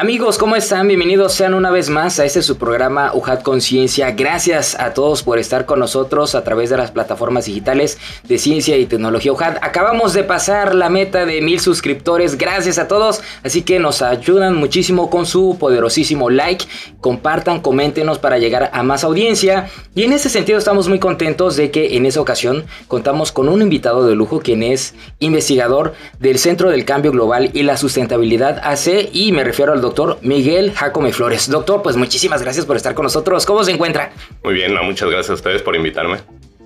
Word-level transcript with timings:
Amigos, 0.00 0.38
¿cómo 0.38 0.56
están? 0.56 0.88
Bienvenidos 0.88 1.34
sean 1.34 1.52
una 1.52 1.70
vez 1.70 1.90
más 1.90 2.18
a 2.18 2.24
este 2.24 2.40
su 2.40 2.56
programa 2.56 3.12
UJAT 3.12 3.42
Conciencia. 3.42 4.12
Gracias 4.12 4.74
a 4.80 4.94
todos 4.94 5.22
por 5.22 5.38
estar 5.38 5.66
con 5.66 5.78
nosotros 5.78 6.34
a 6.34 6.42
través 6.42 6.70
de 6.70 6.78
las 6.78 6.90
plataformas 6.90 7.44
digitales 7.44 7.98
de 8.24 8.38
ciencia 8.38 8.78
y 8.78 8.86
tecnología 8.86 9.30
UJAT. 9.30 9.58
Acabamos 9.60 10.14
de 10.14 10.24
pasar 10.24 10.74
la 10.74 10.88
meta 10.88 11.26
de 11.26 11.42
mil 11.42 11.60
suscriptores. 11.60 12.38
Gracias 12.38 12.78
a 12.78 12.88
todos. 12.88 13.20
Así 13.44 13.60
que 13.60 13.78
nos 13.78 14.00
ayudan 14.00 14.56
muchísimo 14.56 15.10
con 15.10 15.26
su 15.26 15.58
poderosísimo 15.60 16.30
like. 16.30 16.64
Compartan, 17.02 17.60
coméntenos 17.60 18.18
para 18.18 18.38
llegar 18.38 18.70
a 18.72 18.82
más 18.82 19.04
audiencia. 19.04 19.68
Y 19.94 20.04
en 20.04 20.14
ese 20.14 20.30
sentido 20.30 20.58
estamos 20.58 20.88
muy 20.88 20.98
contentos 20.98 21.56
de 21.56 21.70
que 21.70 21.98
en 21.98 22.06
esa 22.06 22.22
ocasión 22.22 22.64
contamos 22.88 23.32
con 23.32 23.50
un 23.50 23.60
invitado 23.60 24.06
de 24.06 24.14
lujo 24.14 24.40
quien 24.40 24.62
es 24.62 24.94
investigador 25.18 25.92
del 26.18 26.38
Centro 26.38 26.70
del 26.70 26.86
Cambio 26.86 27.12
Global 27.12 27.50
y 27.52 27.64
la 27.64 27.76
Sustentabilidad 27.76 28.62
AC 28.64 29.10
y 29.12 29.32
me 29.32 29.44
refiero 29.44 29.74
al 29.74 29.82
doctor 29.82 29.89
doctor 29.90 30.18
Miguel 30.22 30.72
Jacome 30.72 31.12
Flores. 31.12 31.50
Doctor, 31.50 31.82
pues 31.82 31.96
muchísimas 31.96 32.42
gracias 32.42 32.64
por 32.64 32.76
estar 32.76 32.94
con 32.94 33.02
nosotros. 33.02 33.44
¿Cómo 33.44 33.64
se 33.64 33.72
encuentra? 33.72 34.12
Muy 34.44 34.54
bien, 34.54 34.72
muchas 34.84 35.10
gracias 35.10 35.30
a 35.30 35.34
ustedes 35.34 35.62
por 35.62 35.74
invitarme. 35.74 36.18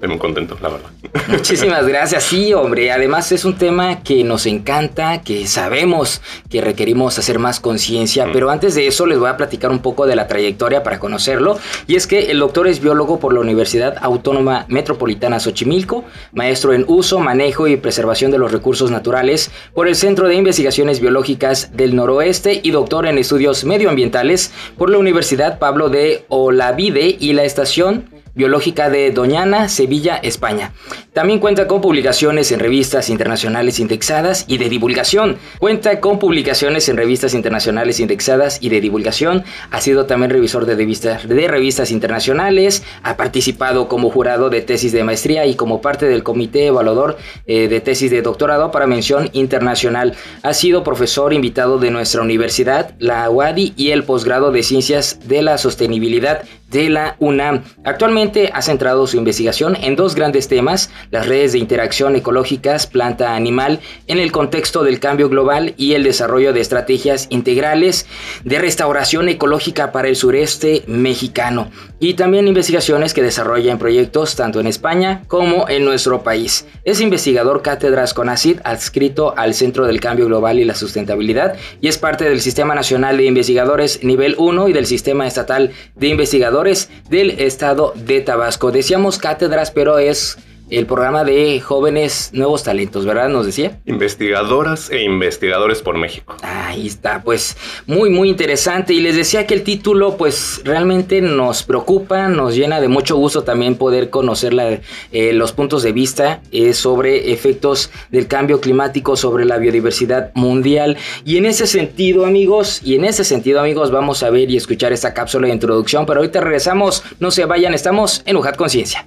Estoy 0.04 0.18
muy 0.18 0.20
contento, 0.20 0.58
la 0.60 0.68
verdad. 0.68 0.90
Muchísimas 1.28 1.86
gracias. 1.86 2.24
Sí, 2.24 2.52
hombre. 2.52 2.92
Además 2.92 3.32
es 3.32 3.46
un 3.46 3.56
tema 3.56 4.02
que 4.02 4.22
nos 4.22 4.44
encanta, 4.44 5.22
que 5.22 5.46
sabemos 5.46 6.20
que 6.50 6.60
requerimos 6.60 7.18
hacer 7.18 7.38
más 7.38 7.58
conciencia. 7.58 8.26
Mm. 8.26 8.32
Pero 8.34 8.50
antes 8.50 8.74
de 8.74 8.86
eso 8.86 9.06
les 9.06 9.18
voy 9.18 9.30
a 9.30 9.38
platicar 9.38 9.70
un 9.70 9.78
poco 9.78 10.04
de 10.04 10.14
la 10.14 10.28
trayectoria 10.28 10.82
para 10.82 10.98
conocerlo. 10.98 11.58
Y 11.86 11.96
es 11.96 12.06
que 12.06 12.30
el 12.30 12.38
doctor 12.38 12.68
es 12.68 12.80
biólogo 12.80 13.18
por 13.18 13.32
la 13.32 13.40
Universidad 13.40 13.96
Autónoma 14.02 14.66
Metropolitana 14.68 15.40
Xochimilco, 15.40 16.04
maestro 16.32 16.74
en 16.74 16.84
uso, 16.86 17.18
manejo 17.18 17.66
y 17.66 17.78
preservación 17.78 18.30
de 18.30 18.36
los 18.36 18.52
recursos 18.52 18.90
naturales 18.90 19.50
por 19.72 19.88
el 19.88 19.96
Centro 19.96 20.28
de 20.28 20.34
Investigaciones 20.34 21.00
Biológicas 21.00 21.74
del 21.74 21.96
Noroeste 21.96 22.60
y 22.62 22.72
doctor 22.72 23.06
en 23.06 23.16
estudios 23.16 23.64
medioambientales 23.64 24.52
por 24.76 24.90
la 24.90 24.98
Universidad 24.98 25.58
Pablo 25.58 25.88
de 25.88 26.26
Olavide 26.28 27.16
y 27.18 27.32
la 27.32 27.44
Estación 27.44 28.13
Biológica 28.34 28.90
de 28.90 29.10
Doñana, 29.10 29.68
Sevilla, 29.68 30.16
España. 30.16 30.72
También 31.12 31.38
cuenta 31.38 31.68
con 31.68 31.80
publicaciones 31.80 32.50
en 32.50 32.58
revistas 32.58 33.08
internacionales 33.08 33.78
indexadas 33.78 34.44
y 34.48 34.58
de 34.58 34.68
divulgación. 34.68 35.36
Cuenta 35.60 36.00
con 36.00 36.18
publicaciones 36.18 36.88
en 36.88 36.96
revistas 36.96 37.34
internacionales 37.34 38.00
indexadas 38.00 38.58
y 38.60 38.68
de 38.68 38.80
divulgación. 38.80 39.44
Ha 39.70 39.80
sido 39.80 40.06
también 40.06 40.30
revisor 40.30 40.66
de 40.66 40.74
revistas, 40.74 41.90
internacionales. 41.92 42.82
Ha 43.04 43.16
participado 43.16 43.86
como 43.86 44.10
jurado 44.10 44.50
de 44.50 44.62
tesis 44.62 44.92
de 44.92 45.04
maestría 45.04 45.46
y 45.46 45.54
como 45.54 45.80
parte 45.80 46.06
del 46.06 46.24
comité 46.24 46.66
evaluador 46.66 47.16
eh, 47.46 47.68
de 47.68 47.80
tesis 47.80 48.10
de 48.10 48.22
doctorado 48.22 48.72
para 48.72 48.88
mención 48.88 49.30
internacional. 49.32 50.14
Ha 50.42 50.54
sido 50.54 50.82
profesor 50.82 51.32
invitado 51.32 51.78
de 51.78 51.92
nuestra 51.92 52.22
universidad, 52.22 52.94
la 52.98 53.30
UADI 53.30 53.74
y 53.76 53.90
el 53.90 54.02
posgrado 54.02 54.50
de 54.50 54.64
Ciencias 54.64 55.20
de 55.28 55.42
la 55.42 55.58
Sostenibilidad 55.58 56.42
de 56.74 56.90
la 56.90 57.14
UNAM. 57.20 57.62
Actualmente 57.84 58.50
ha 58.52 58.60
centrado 58.60 59.06
su 59.06 59.16
investigación 59.16 59.76
en 59.80 59.94
dos 59.94 60.16
grandes 60.16 60.48
temas, 60.48 60.90
las 61.12 61.26
redes 61.26 61.52
de 61.52 61.58
interacción 61.58 62.16
ecológicas 62.16 62.88
planta-animal 62.88 63.78
en 64.08 64.18
el 64.18 64.32
contexto 64.32 64.82
del 64.82 64.98
cambio 64.98 65.28
global 65.28 65.74
y 65.76 65.92
el 65.92 66.02
desarrollo 66.02 66.52
de 66.52 66.60
estrategias 66.60 67.28
integrales 67.30 68.06
de 68.44 68.58
restauración 68.58 69.28
ecológica 69.28 69.92
para 69.92 70.08
el 70.08 70.16
sureste 70.16 70.82
mexicano 70.88 71.70
y 72.00 72.14
también 72.14 72.48
investigaciones 72.48 73.14
que 73.14 73.22
desarrolla 73.22 73.70
en 73.70 73.78
proyectos 73.78 74.34
tanto 74.34 74.58
en 74.58 74.66
España 74.66 75.22
como 75.28 75.68
en 75.68 75.84
nuestro 75.84 76.24
país. 76.24 76.66
Es 76.84 77.00
investigador 77.00 77.62
cátedras 77.62 78.14
CONACID 78.14 78.58
adscrito 78.64 79.32
al 79.36 79.54
Centro 79.54 79.86
del 79.86 80.00
Cambio 80.00 80.26
Global 80.26 80.58
y 80.58 80.64
la 80.64 80.74
Sustentabilidad 80.74 81.54
y 81.80 81.86
es 81.86 81.98
parte 81.98 82.24
del 82.24 82.40
Sistema 82.40 82.74
Nacional 82.74 83.16
de 83.16 83.26
Investigadores 83.26 84.02
Nivel 84.02 84.34
1 84.38 84.68
y 84.68 84.72
del 84.72 84.86
Sistema 84.86 85.28
Estatal 85.28 85.70
de 85.94 86.08
Investigadores 86.08 86.63
del 87.08 87.30
Estado 87.40 87.92
de 87.94 88.20
Tabasco. 88.20 88.70
Decíamos 88.70 89.18
cátedras, 89.18 89.70
pero 89.70 89.98
es 89.98 90.38
el 90.70 90.86
programa 90.86 91.24
de 91.24 91.60
jóvenes 91.60 92.30
nuevos 92.32 92.62
talentos, 92.62 93.04
¿verdad? 93.04 93.28
Nos 93.28 93.46
decía. 93.46 93.80
Investigadoras 93.86 94.90
e 94.90 95.02
investigadores 95.02 95.82
por 95.82 95.98
México. 95.98 96.36
Ahí 96.42 96.86
está, 96.86 97.22
pues 97.22 97.56
muy, 97.86 98.10
muy 98.10 98.28
interesante. 98.28 98.94
Y 98.94 99.00
les 99.00 99.16
decía 99.16 99.46
que 99.46 99.54
el 99.54 99.62
título, 99.62 100.16
pues 100.16 100.62
realmente 100.64 101.20
nos 101.20 101.62
preocupa, 101.62 102.28
nos 102.28 102.54
llena 102.54 102.80
de 102.80 102.88
mucho 102.88 103.16
gusto 103.16 103.44
también 103.44 103.76
poder 103.76 104.10
conocer 104.10 104.82
eh, 105.12 105.32
los 105.32 105.52
puntos 105.52 105.82
de 105.82 105.92
vista 105.92 106.40
eh, 106.52 106.72
sobre 106.72 107.32
efectos 107.32 107.90
del 108.10 108.26
cambio 108.26 108.60
climático 108.60 109.16
sobre 109.16 109.44
la 109.44 109.58
biodiversidad 109.58 110.30
mundial. 110.34 110.96
Y 111.24 111.36
en 111.36 111.46
ese 111.46 111.66
sentido, 111.66 112.26
amigos, 112.26 112.80
y 112.82 112.96
en 112.96 113.04
ese 113.04 113.24
sentido, 113.24 113.60
amigos, 113.60 113.90
vamos 113.90 114.22
a 114.22 114.30
ver 114.30 114.50
y 114.50 114.56
escuchar 114.56 114.92
esta 114.92 115.14
cápsula 115.14 115.46
de 115.46 115.54
introducción. 115.54 116.06
Pero 116.06 116.20
ahorita 116.20 116.40
regresamos, 116.40 117.02
no 117.20 117.30
se 117.30 117.44
vayan, 117.44 117.74
estamos 117.74 118.22
en 118.26 118.36
UJAT 118.36 118.56
Conciencia. 118.56 119.06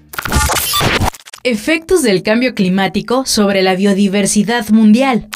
Efectos 1.49 2.03
del 2.03 2.23
cambio 2.23 2.53
climático 2.53 3.25
sobre 3.25 3.61
la 3.61 3.73
biodiversidad 3.73 4.67
mundial. 4.67 5.29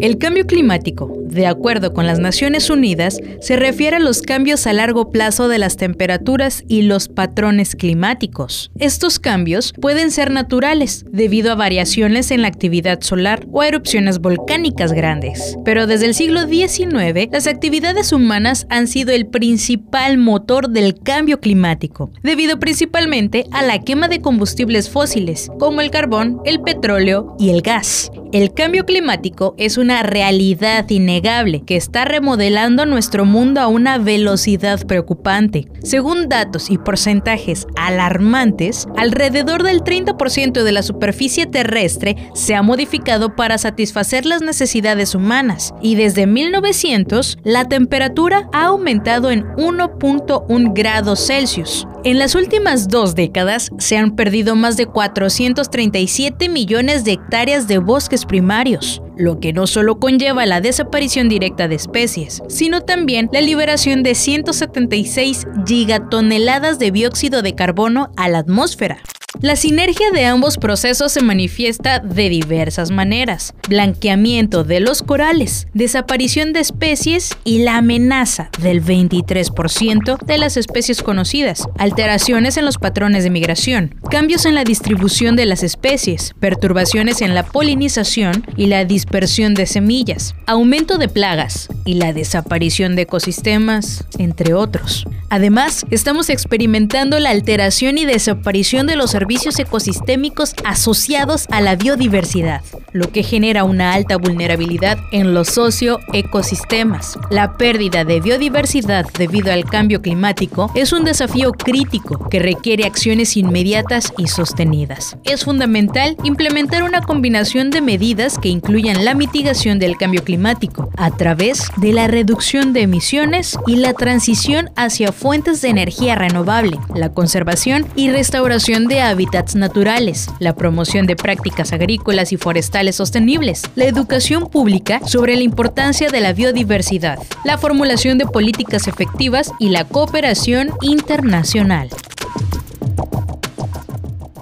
El 0.00 0.18
cambio 0.18 0.44
climático, 0.44 1.21
de 1.32 1.46
acuerdo 1.46 1.92
con 1.92 2.06
las 2.06 2.18
Naciones 2.18 2.70
Unidas, 2.70 3.18
se 3.40 3.56
refiere 3.56 3.96
a 3.96 4.00
los 4.00 4.22
cambios 4.22 4.66
a 4.66 4.72
largo 4.72 5.10
plazo 5.10 5.48
de 5.48 5.58
las 5.58 5.76
temperaturas 5.76 6.64
y 6.68 6.82
los 6.82 7.08
patrones 7.08 7.74
climáticos. 7.74 8.70
Estos 8.78 9.18
cambios 9.18 9.72
pueden 9.80 10.10
ser 10.10 10.30
naturales, 10.30 11.04
debido 11.10 11.52
a 11.52 11.56
variaciones 11.56 12.30
en 12.30 12.42
la 12.42 12.48
actividad 12.48 13.00
solar 13.00 13.46
o 13.50 13.62
a 13.62 13.68
erupciones 13.68 14.18
volcánicas 14.18 14.92
grandes. 14.92 15.56
Pero 15.64 15.86
desde 15.86 16.06
el 16.06 16.14
siglo 16.14 16.46
XIX, 16.46 17.30
las 17.30 17.46
actividades 17.46 18.12
humanas 18.12 18.66
han 18.68 18.86
sido 18.86 19.12
el 19.12 19.26
principal 19.26 20.18
motor 20.18 20.68
del 20.68 21.00
cambio 21.00 21.40
climático, 21.40 22.10
debido 22.22 22.58
principalmente 22.58 23.46
a 23.52 23.62
la 23.62 23.80
quema 23.80 24.08
de 24.08 24.20
combustibles 24.20 24.90
fósiles, 24.90 25.50
como 25.58 25.80
el 25.80 25.90
carbón, 25.90 26.40
el 26.44 26.60
petróleo 26.60 27.36
y 27.38 27.50
el 27.50 27.62
gas. 27.62 28.10
El 28.32 28.54
cambio 28.54 28.86
climático 28.86 29.54
es 29.58 29.76
una 29.76 30.02
realidad 30.02 30.88
innegable 30.88 31.21
que 31.22 31.76
está 31.76 32.04
remodelando 32.04 32.84
nuestro 32.84 33.24
mundo 33.24 33.60
a 33.60 33.68
una 33.68 33.98
velocidad 33.98 34.84
preocupante. 34.86 35.68
Según 35.82 36.28
datos 36.28 36.68
y 36.68 36.78
porcentajes 36.78 37.68
alarmantes, 37.76 38.88
alrededor 38.96 39.62
del 39.62 39.84
30% 39.84 40.64
de 40.64 40.72
la 40.72 40.82
superficie 40.82 41.46
terrestre 41.46 42.16
se 42.34 42.56
ha 42.56 42.62
modificado 42.62 43.36
para 43.36 43.56
satisfacer 43.58 44.26
las 44.26 44.42
necesidades 44.42 45.14
humanas 45.14 45.72
y 45.80 45.94
desde 45.94 46.26
1900 46.26 47.38
la 47.44 47.66
temperatura 47.66 48.48
ha 48.52 48.66
aumentado 48.66 49.30
en 49.30 49.44
1.1 49.54 50.72
grados 50.74 51.24
Celsius. 51.24 51.86
En 52.04 52.18
las 52.18 52.34
últimas 52.34 52.88
dos 52.88 53.14
décadas 53.14 53.70
se 53.78 53.96
han 53.96 54.16
perdido 54.16 54.56
más 54.56 54.76
de 54.76 54.86
437 54.86 56.48
millones 56.48 57.04
de 57.04 57.12
hectáreas 57.12 57.68
de 57.68 57.78
bosques 57.78 58.26
primarios, 58.26 59.00
lo 59.22 59.38
que 59.38 59.52
no 59.52 59.66
solo 59.66 60.00
conlleva 60.00 60.46
la 60.46 60.60
desaparición 60.60 61.28
directa 61.28 61.68
de 61.68 61.76
especies, 61.76 62.42
sino 62.48 62.80
también 62.80 63.30
la 63.32 63.40
liberación 63.40 64.02
de 64.02 64.14
176 64.14 65.46
gigatoneladas 65.64 66.78
de 66.78 66.90
dióxido 66.90 67.40
de 67.42 67.54
carbono 67.54 68.10
a 68.16 68.28
la 68.28 68.38
atmósfera. 68.38 68.98
La 69.40 69.56
sinergia 69.56 70.10
de 70.12 70.26
ambos 70.26 70.58
procesos 70.58 71.10
se 71.10 71.22
manifiesta 71.22 72.00
de 72.00 72.28
diversas 72.28 72.90
maneras. 72.90 73.54
Blanqueamiento 73.68 74.62
de 74.62 74.78
los 74.78 75.02
corales, 75.02 75.66
desaparición 75.72 76.52
de 76.52 76.60
especies 76.60 77.30
y 77.42 77.60
la 77.60 77.78
amenaza 77.78 78.50
del 78.60 78.84
23% 78.84 80.22
de 80.22 80.38
las 80.38 80.58
especies 80.58 81.02
conocidas, 81.02 81.66
alteraciones 81.78 82.58
en 82.58 82.66
los 82.66 82.76
patrones 82.76 83.24
de 83.24 83.30
migración, 83.30 83.94
cambios 84.10 84.44
en 84.44 84.54
la 84.54 84.64
distribución 84.64 85.34
de 85.34 85.46
las 85.46 85.62
especies, 85.62 86.34
perturbaciones 86.38 87.22
en 87.22 87.34
la 87.34 87.44
polinización 87.44 88.44
y 88.56 88.66
la 88.66 88.84
dispersión 89.12 89.52
de 89.52 89.66
semillas, 89.66 90.34
aumento 90.46 90.96
de 90.96 91.06
plagas 91.06 91.68
y 91.84 91.94
la 91.96 92.14
desaparición 92.14 92.96
de 92.96 93.02
ecosistemas, 93.02 94.04
entre 94.16 94.54
otros. 94.54 95.04
Además, 95.28 95.84
estamos 95.90 96.30
experimentando 96.30 97.18
la 97.18 97.30
alteración 97.30 97.96
y 97.98 98.06
desaparición 98.06 98.86
de 98.86 98.96
los 98.96 99.10
servicios 99.10 99.58
ecosistémicos 99.58 100.54
asociados 100.64 101.46
a 101.50 101.60
la 101.60 101.76
biodiversidad, 101.76 102.62
lo 102.92 103.10
que 103.10 103.22
genera 103.22 103.64
una 103.64 103.94
alta 103.94 104.16
vulnerabilidad 104.16 104.98
en 105.10 105.32
los 105.32 105.48
socioecosistemas. 105.48 107.18
La 107.30 107.56
pérdida 107.56 108.04
de 108.04 108.20
biodiversidad 108.20 109.06
debido 109.18 109.52
al 109.52 109.64
cambio 109.64 110.02
climático 110.02 110.70
es 110.74 110.92
un 110.92 111.04
desafío 111.04 111.52
crítico 111.52 112.28
que 112.28 112.38
requiere 112.38 112.84
acciones 112.84 113.36
inmediatas 113.36 114.12
y 114.18 114.26
sostenidas. 114.28 115.16
Es 115.24 115.44
fundamental 115.44 116.16
implementar 116.24 116.82
una 116.82 117.00
combinación 117.00 117.70
de 117.70 117.80
medidas 117.80 118.38
que 118.38 118.50
incluyan 118.50 118.91
la 119.00 119.14
mitigación 119.14 119.78
del 119.78 119.96
cambio 119.96 120.24
climático 120.24 120.90
a 120.96 121.10
través 121.10 121.70
de 121.76 121.92
la 121.92 122.06
reducción 122.06 122.72
de 122.72 122.82
emisiones 122.82 123.58
y 123.66 123.76
la 123.76 123.94
transición 123.94 124.70
hacia 124.76 125.12
fuentes 125.12 125.62
de 125.62 125.68
energía 125.68 126.14
renovable, 126.14 126.78
la 126.94 127.12
conservación 127.12 127.86
y 127.96 128.10
restauración 128.10 128.88
de 128.88 129.00
hábitats 129.00 129.54
naturales, 129.54 130.28
la 130.38 130.54
promoción 130.54 131.06
de 131.06 131.16
prácticas 131.16 131.72
agrícolas 131.72 132.32
y 132.32 132.36
forestales 132.36 132.96
sostenibles, 132.96 133.62
la 133.74 133.84
educación 133.84 134.48
pública 134.48 135.00
sobre 135.06 135.36
la 135.36 135.42
importancia 135.42 136.10
de 136.10 136.20
la 136.20 136.32
biodiversidad, 136.32 137.18
la 137.44 137.58
formulación 137.58 138.18
de 138.18 138.26
políticas 138.26 138.88
efectivas 138.88 139.52
y 139.58 139.70
la 139.70 139.84
cooperación 139.84 140.70
internacional. 140.82 141.88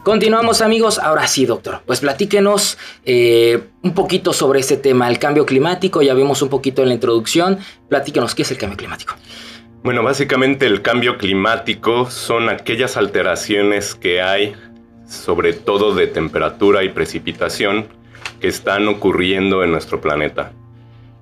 Continuamos 0.03 0.63
amigos, 0.63 0.99
ahora 0.99 1.27
sí 1.27 1.45
doctor, 1.45 1.83
pues 1.85 2.01
platíquenos 2.01 2.79
eh, 3.05 3.65
un 3.83 3.93
poquito 3.93 4.33
sobre 4.33 4.61
este 4.61 4.79
tema, 4.79 5.09
el 5.09 5.19
cambio 5.19 5.45
climático, 5.45 6.01
ya 6.01 6.15
vimos 6.15 6.41
un 6.41 6.49
poquito 6.49 6.81
en 6.81 6.89
la 6.89 6.95
introducción, 6.95 7.59
platíquenos 7.91 8.35
qué 8.35 8.43
es 8.43 8.51
el 8.51 8.57
cambio 8.57 8.79
climático. 8.79 9.15
Bueno, 9.83 10.03
básicamente 10.03 10.67
el 10.67 10.81
cambio 10.81 11.19
climático 11.19 12.11
son 12.11 12.49
aquellas 12.49 12.97
alteraciones 12.97 13.95
que 13.95 14.23
hay, 14.23 14.55
sobre 15.07 15.53
todo 15.53 15.95
de 15.95 16.07
temperatura 16.07 16.83
y 16.83 16.89
precipitación, 16.89 17.87
que 18.41 18.49
están 18.49 18.89
ocurriendo 18.89 19.63
en 19.65 19.71
nuestro 19.71 20.01
planeta. 20.01 20.53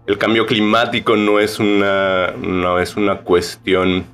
El 0.06 0.19
cambio 0.19 0.46
climático 0.46 1.16
no 1.16 1.40
es 1.40 1.58
una, 1.58 2.28
no 2.36 2.78
es 2.78 2.96
una 2.96 3.19
cuestión 3.22 4.04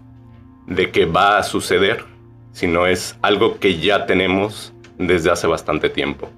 de 0.67 0.91
que 0.91 1.05
va 1.05 1.37
a 1.37 1.43
suceder, 1.43 2.14
sino 2.55 2.87
es 2.87 3.19
algo 3.21 3.59
que 3.59 3.79
ya 3.79 4.07
tenemos 4.07 4.73
desde 4.97 5.31
hace 5.31 5.47
bastante 5.47 5.91
tiempo. 5.91 6.31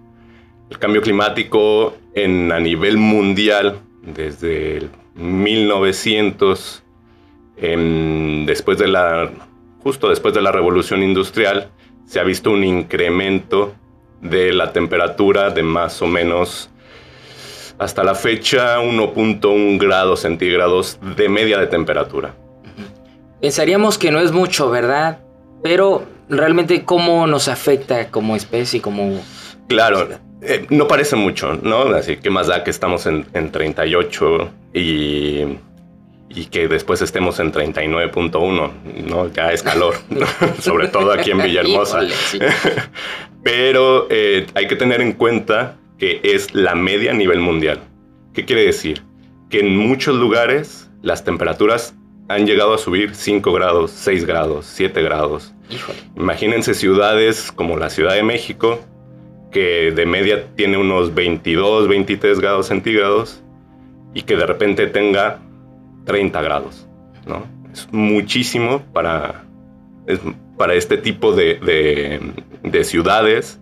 El 0.70 0.78
cambio 0.78 1.02
climático 1.02 1.94
en, 2.14 2.50
a 2.50 2.58
nivel 2.58 2.96
mundial, 2.96 3.78
desde 4.02 4.88
1900, 5.14 6.82
después 8.46 8.78
de 8.78 8.88
la, 8.88 9.30
justo 9.82 10.08
después 10.08 10.34
de 10.34 10.40
la 10.40 10.50
revolución 10.50 11.02
industrial, 11.02 11.68
se 12.06 12.18
ha 12.18 12.24
visto 12.24 12.50
un 12.50 12.64
incremento 12.64 13.74
de 14.22 14.54
la 14.54 14.72
temperatura 14.72 15.50
de 15.50 15.62
más 15.62 16.00
o 16.00 16.06
menos 16.06 16.70
hasta 17.78 18.02
la 18.02 18.14
fecha 18.14 18.78
1.1 18.80 19.78
grados 19.78 20.20
centígrados 20.20 20.98
de 21.14 21.28
media 21.28 21.58
de 21.58 21.66
temperatura. 21.66 22.34
Pensaríamos 23.42 23.98
que 23.98 24.10
no 24.10 24.18
es 24.18 24.32
mucho, 24.32 24.70
¿verdad? 24.70 25.25
Pero 25.62 26.04
realmente 26.28 26.84
cómo 26.84 27.26
nos 27.26 27.48
afecta 27.48 28.10
como 28.10 28.36
especie, 28.36 28.80
como... 28.80 29.20
Claro, 29.68 30.08
eh, 30.42 30.66
no 30.70 30.86
parece 30.86 31.16
mucho, 31.16 31.58
¿no? 31.62 31.82
Así 31.94 32.16
que 32.18 32.30
más 32.30 32.46
da 32.46 32.62
que 32.62 32.70
estamos 32.70 33.06
en, 33.06 33.24
38 33.50 34.50
y, 34.74 35.44
y, 36.28 36.44
que 36.50 36.68
después 36.68 37.02
estemos 37.02 37.40
en 37.40 37.52
39.1, 37.52 38.70
¿no? 39.08 39.32
Ya 39.32 39.52
es 39.52 39.62
calor, 39.62 39.96
sobre 40.60 40.88
todo 40.88 41.12
aquí 41.12 41.30
en 41.30 41.38
Villahermosa. 41.38 42.00
Pero 43.42 44.06
eh, 44.10 44.46
hay 44.54 44.66
que 44.68 44.76
tener 44.76 45.00
en 45.00 45.12
cuenta 45.12 45.76
que 45.98 46.20
es 46.22 46.54
la 46.54 46.74
media 46.74 47.12
a 47.12 47.14
nivel 47.14 47.40
mundial. 47.40 47.80
¿Qué 48.34 48.44
quiere 48.44 48.66
decir? 48.66 49.02
Que 49.48 49.60
en 49.60 49.76
muchos 49.76 50.16
lugares 50.16 50.90
las 51.02 51.24
temperaturas 51.24 51.94
han 52.28 52.46
llegado 52.46 52.74
a 52.74 52.78
subir 52.78 53.14
5 53.14 53.52
grados, 53.52 53.90
6 53.92 54.24
grados, 54.24 54.66
7 54.66 55.02
grados. 55.02 55.54
Imagínense 56.16 56.74
ciudades 56.74 57.52
como 57.52 57.76
la 57.76 57.90
Ciudad 57.90 58.14
de 58.14 58.22
México, 58.22 58.80
que 59.50 59.92
de 59.92 60.06
media 60.06 60.46
tiene 60.54 60.76
unos 60.76 61.14
22, 61.14 61.88
23 61.88 62.40
grados 62.40 62.66
centígrados 62.66 63.42
y 64.14 64.22
que 64.22 64.36
de 64.36 64.46
repente 64.46 64.86
tenga 64.86 65.40
30 66.04 66.42
grados. 66.42 66.86
¿no? 67.26 67.44
Es 67.72 67.88
muchísimo 67.92 68.82
para, 68.92 69.44
para 70.56 70.74
este 70.74 70.96
tipo 70.96 71.32
de, 71.32 72.22
de, 72.62 72.84
ciudades. 72.84 73.60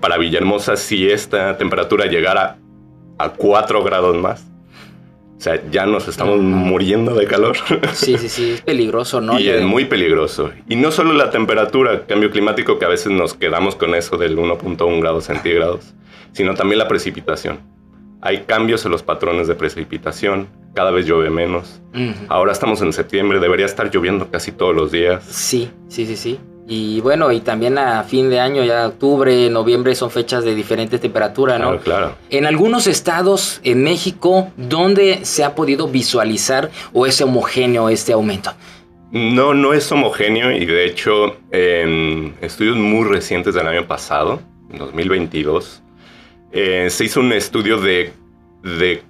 Para 0.00 0.18
Villahermosa, 0.18 0.76
si 0.76 1.10
esta 1.10 1.56
temperatura 1.58 2.06
llegara 2.06 2.58
a 3.18 3.30
4 3.30 3.82
grados 3.84 4.16
más, 4.16 4.47
o 5.38 5.40
sea, 5.40 5.62
ya 5.70 5.86
nos 5.86 6.08
estamos 6.08 6.40
muriendo 6.40 7.14
de 7.14 7.26
calor. 7.26 7.56
Sí, 7.92 8.18
sí, 8.18 8.28
sí, 8.28 8.50
es 8.54 8.60
peligroso, 8.60 9.20
¿no? 9.20 9.38
Y 9.38 9.48
es 9.48 9.62
muy 9.62 9.84
peligroso. 9.84 10.50
Y 10.68 10.74
no 10.74 10.90
solo 10.90 11.12
la 11.12 11.30
temperatura, 11.30 12.06
cambio 12.06 12.32
climático, 12.32 12.80
que 12.80 12.84
a 12.84 12.88
veces 12.88 13.12
nos 13.12 13.34
quedamos 13.34 13.76
con 13.76 13.94
eso 13.94 14.16
del 14.16 14.36
1.1 14.36 15.00
grados 15.00 15.24
centígrados, 15.24 15.94
sino 16.32 16.54
también 16.54 16.80
la 16.80 16.88
precipitación. 16.88 17.60
Hay 18.20 18.38
cambios 18.46 18.84
en 18.84 18.90
los 18.90 19.04
patrones 19.04 19.46
de 19.46 19.54
precipitación, 19.54 20.48
cada 20.74 20.90
vez 20.90 21.06
llueve 21.06 21.30
menos. 21.30 21.80
Ahora 22.28 22.50
estamos 22.50 22.82
en 22.82 22.92
septiembre, 22.92 23.38
debería 23.38 23.66
estar 23.66 23.92
lloviendo 23.92 24.32
casi 24.32 24.50
todos 24.50 24.74
los 24.74 24.90
días. 24.90 25.22
Sí, 25.24 25.70
sí, 25.86 26.04
sí, 26.04 26.16
sí. 26.16 26.40
Y 26.70 27.00
bueno, 27.00 27.32
y 27.32 27.40
también 27.40 27.78
a 27.78 28.02
fin 28.02 28.28
de 28.28 28.40
año, 28.40 28.62
ya 28.62 28.86
octubre, 28.88 29.48
noviembre 29.48 29.94
son 29.94 30.10
fechas 30.10 30.44
de 30.44 30.54
diferentes 30.54 31.00
temperaturas, 31.00 31.58
¿no? 31.58 31.68
Claro, 31.68 31.82
claro. 31.82 32.14
En 32.28 32.44
algunos 32.44 32.86
estados 32.86 33.60
en 33.64 33.82
México, 33.82 34.52
¿dónde 34.58 35.20
se 35.24 35.44
ha 35.44 35.54
podido 35.54 35.88
visualizar 35.88 36.70
o 36.92 37.06
es 37.06 37.22
homogéneo 37.22 37.88
este 37.88 38.12
aumento? 38.12 38.52
No, 39.10 39.54
no 39.54 39.72
es 39.72 39.90
homogéneo 39.90 40.52
y 40.52 40.66
de 40.66 40.84
hecho 40.84 41.38
en 41.50 42.36
estudios 42.42 42.76
muy 42.76 43.08
recientes 43.08 43.54
del 43.54 43.66
año 43.66 43.86
pasado, 43.86 44.40
2022, 44.70 45.82
eh, 46.52 46.88
se 46.90 47.04
hizo 47.04 47.20
un 47.20 47.32
estudio 47.32 47.80
de, 47.80 48.12
de 48.62 49.02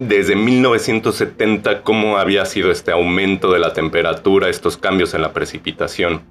desde 0.00 0.34
1970 0.34 1.82
cómo 1.82 2.18
había 2.18 2.44
sido 2.46 2.72
este 2.72 2.90
aumento 2.90 3.52
de 3.52 3.60
la 3.60 3.72
temperatura, 3.72 4.48
estos 4.48 4.76
cambios 4.76 5.14
en 5.14 5.22
la 5.22 5.32
precipitación. 5.32 6.22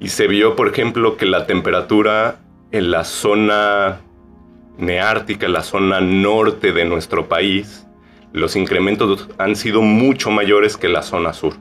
Y 0.00 0.08
se 0.08 0.26
vio, 0.26 0.56
por 0.56 0.68
ejemplo, 0.68 1.16
que 1.16 1.26
la 1.26 1.46
temperatura 1.46 2.40
en 2.72 2.90
la 2.90 3.04
zona 3.04 4.00
neártica, 4.78 5.48
la 5.48 5.62
zona 5.62 6.00
norte 6.00 6.72
de 6.72 6.84
nuestro 6.84 7.28
país, 7.28 7.86
los 8.32 8.56
incrementos 8.56 9.28
han 9.38 9.54
sido 9.54 9.80
mucho 9.80 10.30
mayores 10.30 10.76
que 10.76 10.88
la 10.88 11.02
zona 11.02 11.32
sur. 11.32 11.54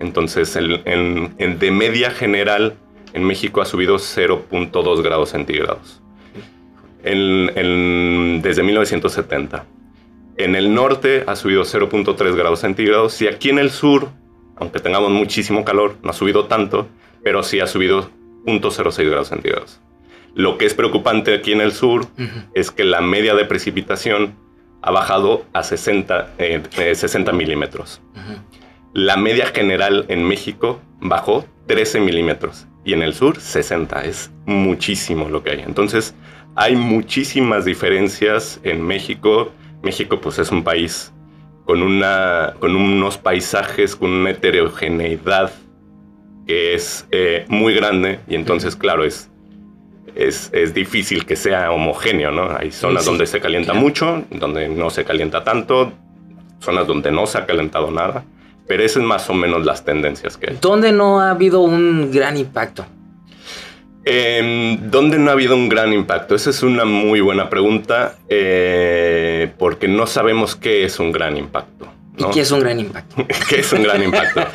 Entonces, 0.00 0.56
en, 0.56 1.36
de 1.36 1.70
media 1.70 2.10
general, 2.10 2.74
en 3.12 3.24
México 3.24 3.60
ha 3.60 3.64
subido 3.64 3.96
0.2 3.96 5.02
grados 5.02 5.30
centígrados. 5.30 6.02
desde 7.02 8.62
1970. 8.62 9.64
En 10.36 10.56
el 10.56 10.74
norte 10.74 11.22
ha 11.28 11.36
subido 11.36 11.62
0.3 11.62 12.34
grados 12.34 12.58
centígrados 12.60 13.22
y 13.22 13.28
aquí 13.28 13.50
en 13.50 13.60
el 13.60 13.70
sur, 13.70 14.08
aunque 14.56 14.80
tengamos 14.80 15.10
muchísimo 15.10 15.64
calor, 15.64 15.96
no 16.02 16.10
ha 16.10 16.14
subido 16.14 16.46
tanto, 16.46 16.88
pero 17.22 17.42
sí 17.42 17.60
ha 17.60 17.66
subido 17.66 18.10
0.06 18.44 19.08
grados 19.08 19.28
centígrados. 19.28 19.80
Lo 20.34 20.58
que 20.58 20.66
es 20.66 20.74
preocupante 20.74 21.34
aquí 21.34 21.52
en 21.52 21.60
el 21.60 21.72
sur 21.72 22.06
es 22.54 22.70
que 22.70 22.84
la 22.84 23.00
media 23.00 23.34
de 23.34 23.44
precipitación 23.44 24.34
ha 24.82 24.90
bajado 24.90 25.46
a 25.52 25.62
60, 25.62 26.34
60 26.36 27.30
eh, 27.30 27.34
milímetros. 27.34 28.02
La 28.92 29.16
media 29.16 29.46
general 29.46 30.04
en 30.08 30.24
México 30.26 30.80
bajó 31.00 31.46
13 31.68 32.00
milímetros 32.00 32.66
y 32.84 32.92
en 32.92 33.02
el 33.02 33.14
sur 33.14 33.40
60. 33.40 34.04
Es 34.04 34.30
muchísimo 34.44 35.28
lo 35.28 35.42
que 35.42 35.52
hay. 35.52 35.60
Entonces 35.60 36.14
hay 36.54 36.76
muchísimas 36.76 37.64
diferencias 37.64 38.60
en 38.62 38.82
México. 38.82 39.52
México 39.82 40.20
pues 40.20 40.38
es 40.38 40.50
un 40.50 40.62
país 40.62 41.13
con, 41.64 41.82
una, 41.82 42.54
con 42.58 42.76
unos 42.76 43.18
paisajes, 43.18 43.96
con 43.96 44.10
una 44.10 44.30
heterogeneidad 44.30 45.50
que 46.46 46.74
es 46.74 47.06
eh, 47.10 47.46
muy 47.48 47.74
grande 47.74 48.20
y 48.28 48.34
entonces, 48.34 48.76
claro, 48.76 49.04
es, 49.04 49.30
es, 50.14 50.50
es, 50.52 50.74
difícil 50.74 51.24
que 51.24 51.36
sea 51.36 51.70
homogéneo, 51.70 52.30
¿no? 52.30 52.50
Hay 52.56 52.70
zonas 52.70 53.06
donde 53.06 53.26
se 53.26 53.40
calienta 53.40 53.72
mucho, 53.72 54.24
donde 54.30 54.68
no 54.68 54.90
se 54.90 55.04
calienta 55.04 55.42
tanto, 55.42 55.92
zonas 56.60 56.86
donde 56.86 57.10
no 57.10 57.26
se 57.26 57.38
ha 57.38 57.46
calentado 57.46 57.90
nada, 57.90 58.24
pero 58.66 58.82
esas 58.82 59.02
es 59.02 59.08
más 59.08 59.28
o 59.30 59.34
menos 59.34 59.64
las 59.64 59.84
tendencias 59.84 60.36
que 60.36 60.50
hay. 60.50 60.58
¿Dónde 60.60 60.92
no 60.92 61.20
ha 61.20 61.30
habido 61.30 61.60
un 61.60 62.10
gran 62.10 62.36
impacto? 62.36 62.84
¿Dónde 64.04 65.18
no 65.18 65.30
ha 65.30 65.32
habido 65.32 65.54
un 65.54 65.68
gran 65.68 65.92
impacto? 65.92 66.34
Esa 66.34 66.50
es 66.50 66.62
una 66.62 66.84
muy 66.84 67.20
buena 67.20 67.48
pregunta, 67.48 68.16
eh, 68.28 69.50
porque 69.58 69.88
no 69.88 70.06
sabemos 70.06 70.56
qué 70.56 70.84
es 70.84 70.98
un 70.98 71.10
gran 71.10 71.36
impacto. 71.36 71.88
¿Y 72.16 72.24
qué 72.32 72.40
es 72.40 72.50
un 72.50 72.60
gran 72.60 72.78
impacto? 72.80 73.26
¿Qué 73.48 73.60
es 73.60 73.72
un 73.72 73.82
gran 73.82 74.02
impacto? 74.02 74.42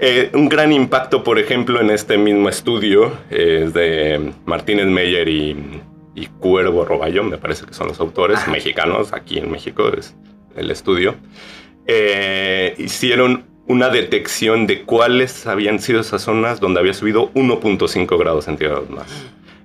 Eh, 0.00 0.30
un 0.34 0.48
gran 0.48 0.72
impacto, 0.72 1.22
por 1.22 1.38
ejemplo, 1.38 1.80
en 1.80 1.88
este 1.88 2.18
mismo 2.18 2.48
estudio 2.48 3.12
es 3.30 3.72
de 3.72 4.32
Martínez 4.44 4.86
Meyer 4.86 5.28
y, 5.28 5.80
Cuervo 6.40 6.84
Roballo, 6.84 7.22
me 7.22 7.38
parece 7.38 7.64
que 7.64 7.74
son 7.74 7.88
los 7.88 8.00
autores 8.00 8.46
mexicanos, 8.48 9.12
aquí 9.12 9.38
en 9.38 9.50
México 9.50 9.88
es 9.96 10.14
el 10.56 10.70
estudio. 10.70 11.14
Eh, 11.86 12.74
hicieron 12.76 13.44
una 13.66 13.88
detección 13.88 14.66
de 14.66 14.82
cuáles 14.82 15.46
habían 15.46 15.78
sido 15.78 16.00
esas 16.00 16.22
zonas 16.22 16.60
donde 16.60 16.80
había 16.80 16.94
subido 16.94 17.32
1.5 17.32 18.18
grados 18.18 18.44
centígrados 18.44 18.90
más. 18.90 19.06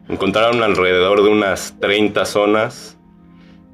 Encontraron 0.07 0.63
alrededor 0.63 1.23
de 1.23 1.29
unas 1.29 1.75
30 1.79 2.25
zonas 2.25 2.97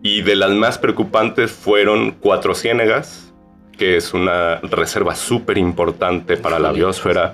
y 0.02 0.22
de 0.22 0.36
las 0.36 0.52
más 0.52 0.78
preocupantes 0.78 1.52
fueron 1.52 2.12
Cuatro 2.12 2.56
Ciénegas, 2.56 3.34
que 3.78 3.98
es 3.98 4.14
una 4.14 4.58
reserva 4.62 5.16
súper 5.16 5.58
importante 5.58 6.38
para 6.38 6.60
la 6.60 6.72
biosfera, 6.72 7.32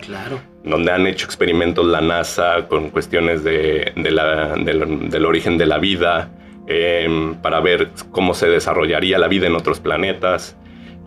donde 0.64 0.92
han 0.92 1.08
hecho 1.08 1.26
experimentos 1.26 1.86
la 1.86 2.02
NASA 2.02 2.68
con 2.68 2.90
cuestiones 2.90 3.44
de, 3.44 3.94
del, 3.96 5.26
origen 5.26 5.58
de 5.58 5.66
la 5.66 5.78
vida, 5.78 6.32
em, 6.68 7.36
para 7.36 7.60
ver 7.60 7.90
cómo 8.12 8.34
se 8.34 8.48
desarrollaría 8.48 9.18
la 9.18 9.28
vida 9.28 9.48
en 9.48 9.56
otros 9.56 9.80
planetas 9.80 10.58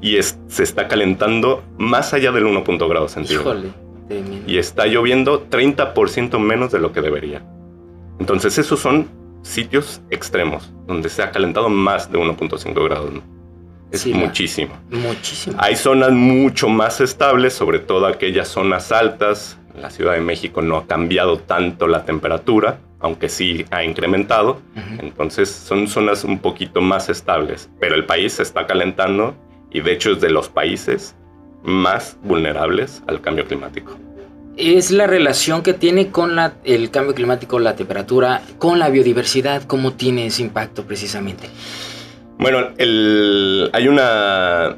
y 0.00 0.20
se 0.22 0.62
está 0.62 0.88
calentando 0.88 1.62
más 1.78 2.12
allá 2.14 2.32
del 2.32 2.46
1. 2.46 2.64
grados 2.88 3.12
centígrados. 3.12 3.64
Y 4.46 4.58
está 4.58 4.86
lloviendo 4.86 5.48
30% 5.48 6.38
menos 6.38 6.70
de 6.72 6.78
lo 6.78 6.92
que 6.92 7.00
debería. 7.00 7.42
Entonces 8.18 8.58
esos 8.58 8.80
son 8.80 9.08
sitios 9.42 10.02
extremos, 10.10 10.72
donde 10.86 11.08
se 11.08 11.22
ha 11.22 11.30
calentado 11.30 11.68
más 11.68 12.10
de 12.10 12.18
1.5 12.18 12.84
grados. 12.84 13.10
Es 13.90 14.06
muchísimo. 14.06 14.74
Muchísimo. 14.90 15.56
Hay 15.60 15.76
zonas 15.76 16.10
mucho 16.10 16.68
más 16.68 17.00
estables, 17.00 17.52
sobre 17.52 17.78
todo 17.78 18.06
aquellas 18.06 18.48
zonas 18.48 18.90
altas. 18.90 19.58
En 19.74 19.82
la 19.82 19.90
Ciudad 19.90 20.14
de 20.14 20.20
México 20.20 20.62
no 20.62 20.76
ha 20.78 20.86
cambiado 20.86 21.38
tanto 21.38 21.86
la 21.86 22.04
temperatura, 22.04 22.78
aunque 23.00 23.28
sí 23.28 23.64
ha 23.70 23.84
incrementado. 23.84 24.60
Entonces 24.98 25.48
son 25.48 25.86
zonas 25.86 26.24
un 26.24 26.38
poquito 26.38 26.80
más 26.80 27.08
estables. 27.08 27.70
Pero 27.78 27.94
el 27.94 28.04
país 28.04 28.34
se 28.34 28.42
está 28.42 28.66
calentando 28.66 29.34
y 29.74 29.80
de 29.80 29.92
hecho 29.92 30.12
es 30.12 30.20
de 30.22 30.30
los 30.30 30.48
países 30.48 31.14
más 31.62 32.16
vulnerables 32.22 33.02
al 33.06 33.20
cambio 33.20 33.44
climático. 33.46 33.98
Es 34.56 34.92
la 34.92 35.08
relación 35.08 35.62
que 35.62 35.74
tiene 35.74 36.10
con 36.10 36.38
el 36.64 36.90
cambio 36.90 37.12
climático, 37.12 37.58
la 37.58 37.74
temperatura, 37.74 38.40
con 38.58 38.78
la 38.78 38.88
biodiversidad, 38.88 39.64
cómo 39.64 39.94
tiene 39.94 40.26
ese 40.26 40.42
impacto 40.42 40.84
precisamente. 40.84 41.48
Bueno, 42.38 42.68
hay 42.78 43.88
una, 43.88 44.76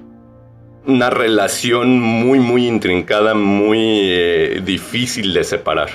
una 0.87 1.11
relación 1.11 2.01
muy, 2.01 2.39
muy 2.39 2.67
intrincada, 2.67 3.35
muy 3.35 3.79
eh, 3.81 4.63
difícil 4.65 5.35
de 5.35 5.45
separar. 5.45 5.91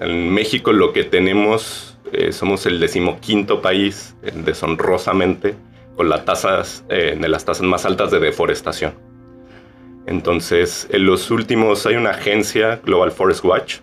en 0.00 0.34
México 0.34 0.72
lo 0.72 0.92
que 0.92 1.04
tenemos, 1.04 1.98
eh, 2.12 2.32
somos 2.32 2.66
el 2.66 2.80
decimoquinto 2.80 3.62
país, 3.62 4.16
eh, 4.24 4.32
deshonrosamente, 4.34 5.54
con 6.00 6.08
las 6.08 6.24
tasas, 6.24 6.82
eh, 6.88 7.14
de 7.20 7.28
las 7.28 7.44
tasas 7.44 7.66
más 7.66 7.84
altas 7.84 8.10
de 8.10 8.20
deforestación. 8.20 8.94
Entonces, 10.06 10.88
en 10.90 11.04
los 11.04 11.30
últimos, 11.30 11.84
hay 11.84 11.96
una 11.96 12.12
agencia, 12.12 12.80
Global 12.82 13.12
Forest 13.12 13.44
Watch, 13.44 13.80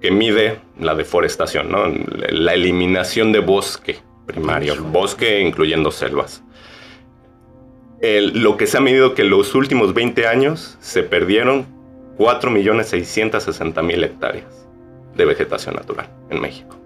que 0.00 0.10
mide 0.10 0.60
la 0.80 0.94
deforestación, 0.94 1.70
¿no? 1.70 1.84
la 2.30 2.54
eliminación 2.54 3.30
de 3.32 3.40
bosque 3.40 3.98
primario, 4.24 4.82
bosque 4.84 5.42
incluyendo 5.42 5.90
selvas. 5.90 6.42
lo 8.00 8.56
que 8.56 8.66
se 8.66 8.78
ha 8.78 8.80
medido 8.80 9.12
que 9.12 9.20
en 9.20 9.28
los 9.28 9.54
últimos 9.54 9.92
20 9.92 10.26
años 10.26 10.78
se 10.80 11.02
perdieron 11.02 11.66
4.660.000 12.16 14.02
hectáreas 14.02 14.66
de 15.14 15.24
vegetación 15.26 15.74
natural 15.74 16.08
en 16.30 16.40
México. 16.40 16.83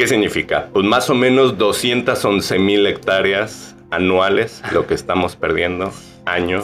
¿Qué 0.00 0.08
significa? 0.08 0.70
Pues 0.72 0.86
más 0.86 1.10
o 1.10 1.14
menos 1.14 1.58
211 1.58 2.58
mil 2.58 2.86
hectáreas 2.86 3.76
anuales 3.90 4.62
lo 4.72 4.86
que 4.86 4.94
estamos 4.94 5.36
perdiendo 5.36 5.92
año 6.24 6.62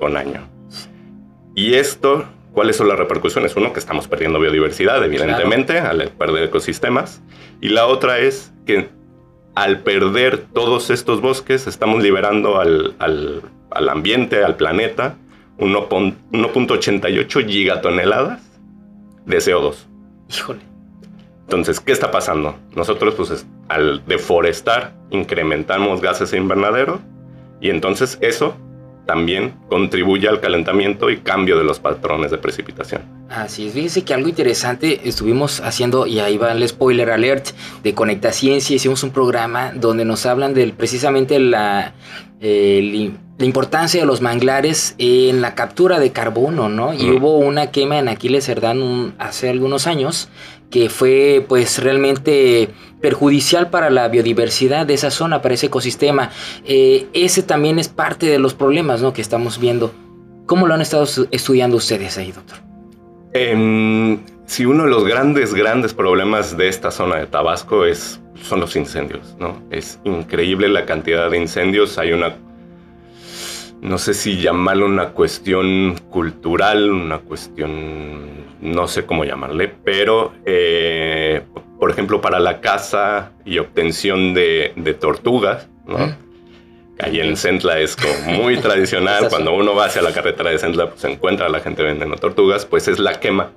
con 0.00 0.16
año. 0.16 0.48
Y 1.54 1.74
esto, 1.74 2.24
¿cuáles 2.50 2.74
son 2.74 2.88
las 2.88 2.98
repercusiones? 2.98 3.54
Uno, 3.54 3.72
que 3.72 3.78
estamos 3.78 4.08
perdiendo 4.08 4.40
biodiversidad, 4.40 5.04
evidentemente, 5.04 5.78
al 5.78 6.08
perder 6.08 6.42
ecosistemas. 6.42 7.22
Y 7.60 7.68
la 7.68 7.86
otra 7.86 8.18
es 8.18 8.52
que 8.66 8.88
al 9.54 9.78
perder 9.84 10.38
todos 10.52 10.90
estos 10.90 11.20
bosques, 11.20 11.68
estamos 11.68 12.02
liberando 12.02 12.58
al, 12.58 12.96
al, 12.98 13.42
al 13.70 13.88
ambiente, 13.90 14.42
al 14.42 14.56
planeta, 14.56 15.18
1.88 15.58 17.46
gigatoneladas 17.46 18.42
de 19.24 19.36
CO2. 19.36 19.76
Híjole. 20.28 20.71
Entonces, 21.44 21.80
¿qué 21.80 21.92
está 21.92 22.10
pasando? 22.10 22.56
Nosotros, 22.74 23.14
pues, 23.14 23.46
al 23.68 24.04
deforestar, 24.06 24.94
incrementamos 25.10 26.00
gases 26.00 26.32
invernadero 26.32 27.00
y 27.60 27.70
entonces 27.70 28.18
eso 28.20 28.56
también 29.06 29.54
contribuye 29.68 30.28
al 30.28 30.40
calentamiento 30.40 31.10
y 31.10 31.18
cambio 31.18 31.58
de 31.58 31.64
los 31.64 31.80
patrones 31.80 32.30
de 32.30 32.38
precipitación. 32.38 33.02
Así 33.28 33.66
es, 33.66 33.72
fíjense 33.72 34.04
que 34.04 34.14
algo 34.14 34.28
interesante 34.28 35.00
estuvimos 35.04 35.60
haciendo, 35.60 36.06
y 36.06 36.20
ahí 36.20 36.38
va 36.38 36.52
el 36.52 36.66
spoiler 36.68 37.10
alert 37.10 37.48
de 37.82 37.94
Conecta 37.94 38.32
Ciencia, 38.32 38.76
hicimos 38.76 39.02
un 39.02 39.10
programa 39.10 39.72
donde 39.74 40.04
nos 40.04 40.24
hablan 40.26 40.54
de 40.54 40.68
precisamente 40.68 41.40
la, 41.40 41.94
la 42.40 43.44
importancia 43.44 44.00
de 44.00 44.06
los 44.06 44.20
manglares 44.20 44.94
en 44.98 45.40
la 45.40 45.54
captura 45.54 45.98
de 45.98 46.12
carbono, 46.12 46.68
¿no? 46.68 46.94
Y 46.94 47.10
hubo 47.10 47.38
una 47.38 47.70
quema 47.70 47.98
en 47.98 48.08
Aquiles 48.08 48.44
Cerdán 48.44 49.14
hace 49.18 49.48
algunos 49.48 49.86
años 49.86 50.28
que 50.72 50.88
fue 50.88 51.44
pues 51.46 51.80
realmente 51.80 52.70
perjudicial 53.00 53.68
para 53.68 53.90
la 53.90 54.08
biodiversidad 54.08 54.86
de 54.86 54.94
esa 54.94 55.10
zona, 55.10 55.42
para 55.42 55.54
ese 55.54 55.66
ecosistema. 55.66 56.30
Eh, 56.64 57.06
ese 57.12 57.42
también 57.42 57.78
es 57.78 57.88
parte 57.88 58.26
de 58.26 58.38
los 58.38 58.54
problemas 58.54 59.02
¿no? 59.02 59.12
que 59.12 59.20
estamos 59.20 59.60
viendo. 59.60 59.92
¿Cómo 60.46 60.66
lo 60.66 60.74
han 60.74 60.80
estado 60.80 61.06
estudiando 61.30 61.76
ustedes 61.76 62.18
ahí, 62.18 62.32
doctor? 62.32 62.58
si 64.44 64.66
uno 64.66 64.84
de 64.84 64.90
los 64.90 65.06
grandes, 65.06 65.54
grandes 65.54 65.94
problemas 65.94 66.54
de 66.58 66.68
esta 66.68 66.90
zona 66.90 67.16
de 67.16 67.26
Tabasco 67.26 67.86
es, 67.86 68.20
son 68.42 68.60
los 68.60 68.76
incendios, 68.76 69.34
¿no? 69.38 69.62
Es 69.70 69.98
increíble 70.04 70.68
la 70.68 70.84
cantidad 70.84 71.30
de 71.30 71.38
incendios. 71.38 71.96
Hay 71.96 72.12
una 72.12 72.36
no 73.82 73.98
sé 73.98 74.14
si 74.14 74.40
llamarlo 74.40 74.86
una 74.86 75.08
cuestión 75.08 75.98
cultural, 76.08 76.90
una 76.90 77.18
cuestión, 77.18 78.46
no 78.60 78.86
sé 78.86 79.04
cómo 79.04 79.24
llamarle, 79.24 79.68
pero 79.68 80.32
eh, 80.46 81.42
por 81.80 81.90
ejemplo 81.90 82.20
para 82.20 82.38
la 82.38 82.60
caza 82.60 83.32
y 83.44 83.58
obtención 83.58 84.34
de, 84.34 84.96
tortugas, 85.00 85.68
¿no? 85.84 86.16
Ahí 87.00 87.18
en 87.18 87.36
Centla 87.36 87.80
es 87.80 87.96
como 87.96 88.38
muy 88.38 88.56
tradicional, 88.60 89.28
cuando 89.28 89.52
uno 89.52 89.74
va 89.74 89.86
hacia 89.86 90.00
la 90.00 90.12
carretera 90.12 90.50
de 90.50 90.58
Centla 90.60 90.90
pues, 90.90 91.00
se 91.00 91.10
encuentra 91.10 91.46
a 91.46 91.48
la 91.48 91.58
gente 91.58 91.82
vendiendo 91.82 92.14
tortugas, 92.16 92.64
pues 92.64 92.86
es 92.86 93.00
la 93.00 93.18
quema, 93.18 93.50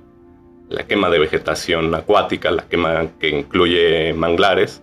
la 0.68 0.88
quema 0.88 1.08
de 1.08 1.20
vegetación 1.20 1.94
acuática, 1.94 2.50
la 2.50 2.64
quema 2.64 3.06
que 3.20 3.28
incluye 3.28 4.12
manglares. 4.12 4.82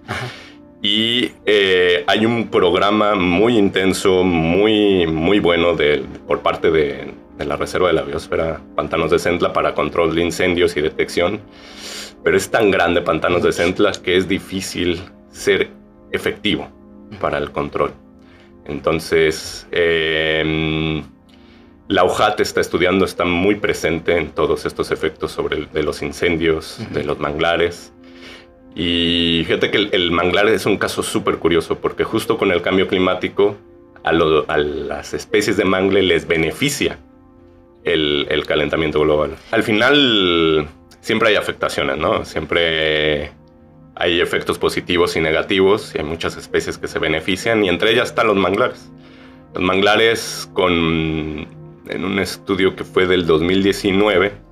Y 0.84 1.32
eh, 1.46 2.04
hay 2.08 2.26
un 2.26 2.50
programa 2.50 3.16
muy 3.16 3.58
intenso, 3.58 4.26
muy, 4.26 5.08
muy 5.08 5.40
bueno 5.40 5.76
de, 5.76 6.04
por 6.28 6.42
parte 6.42 6.72
de, 6.72 7.14
la 7.40 7.56
Reserva 7.56 7.88
de 7.88 7.94
la 7.94 8.02
Biosfera 8.02 8.60
Pantanos 8.76 9.10
de 9.10 9.18
Centla 9.18 9.54
para 9.54 9.74
control 9.74 10.14
de 10.14 10.22
incendios 10.22 10.76
y 10.76 10.82
detección. 10.82 11.40
Pero 12.22 12.36
es 12.36 12.52
tan 12.52 12.70
grande 12.70 13.02
Pantanos 13.02 13.44
de 13.44 13.54
Centla 13.54 13.94
que 13.94 14.18
es 14.18 14.28
difícil 14.28 15.02
ser 15.32 15.70
efectivo 16.12 16.70
para 17.22 17.38
el 17.38 17.52
control. 17.52 17.94
Entonces, 18.66 19.66
em, 19.72 21.02
la 21.88 22.04
UJAT 22.04 22.42
está 22.42 22.60
estudiando, 22.60 23.06
está 23.06 23.24
muy 23.24 23.56
presente 23.56 24.18
en 24.18 24.32
todos 24.32 24.66
estos 24.66 24.92
efectos 24.92 25.32
sobre 25.32 25.66
de 25.66 25.84
los 25.84 26.02
incendios, 26.02 26.80
de 26.92 27.06
los 27.06 27.20
manglares. 27.20 27.93
Y 28.76 29.44
fíjate 29.46 29.70
que 29.70 29.90
el, 29.92 30.12
manglar 30.12 30.48
es 30.48 30.66
un 30.66 30.78
caso 30.78 31.04
súper 31.04 31.38
curioso 31.38 31.78
porque 31.80 32.04
justo 32.04 32.38
con 32.38 32.52
el 32.52 32.62
cambio 32.62 32.88
climático 32.88 33.56
a, 34.04 34.12
las 34.12 35.14
especies 35.14 35.58
de 35.58 35.66
mangle 35.66 36.02
les 36.02 36.28
beneficia 36.28 36.98
el, 37.84 38.44
calentamiento 38.48 39.00
global. 39.02 39.36
Al 39.52 39.64
final 39.64 40.68
siempre 41.02 41.30
hay 41.30 41.36
afectaciones, 41.36 41.98
¿no? 41.98 42.26
Siempre 42.26 43.32
hay 43.96 44.22
efectos 44.22 44.58
positivos 44.58 45.16
y 45.16 45.22
negativos 45.22 45.94
y 45.94 46.00
hay 46.00 46.04
muchas 46.04 46.36
especies 46.36 46.80
que 46.80 46.88
se 46.88 46.98
benefician 46.98 47.64
y 47.64 47.70
entre 47.70 47.92
ellas 47.92 48.10
están 48.10 48.28
los 48.28 48.38
manglares. 48.38 48.90
Los 49.54 49.62
manglares 49.62 50.50
con 50.54 51.48
en 51.90 52.06
un 52.06 52.18
estudio 52.18 52.76
que 52.76 52.86
fue 52.86 53.06
del 53.06 53.28
2019 53.28 54.44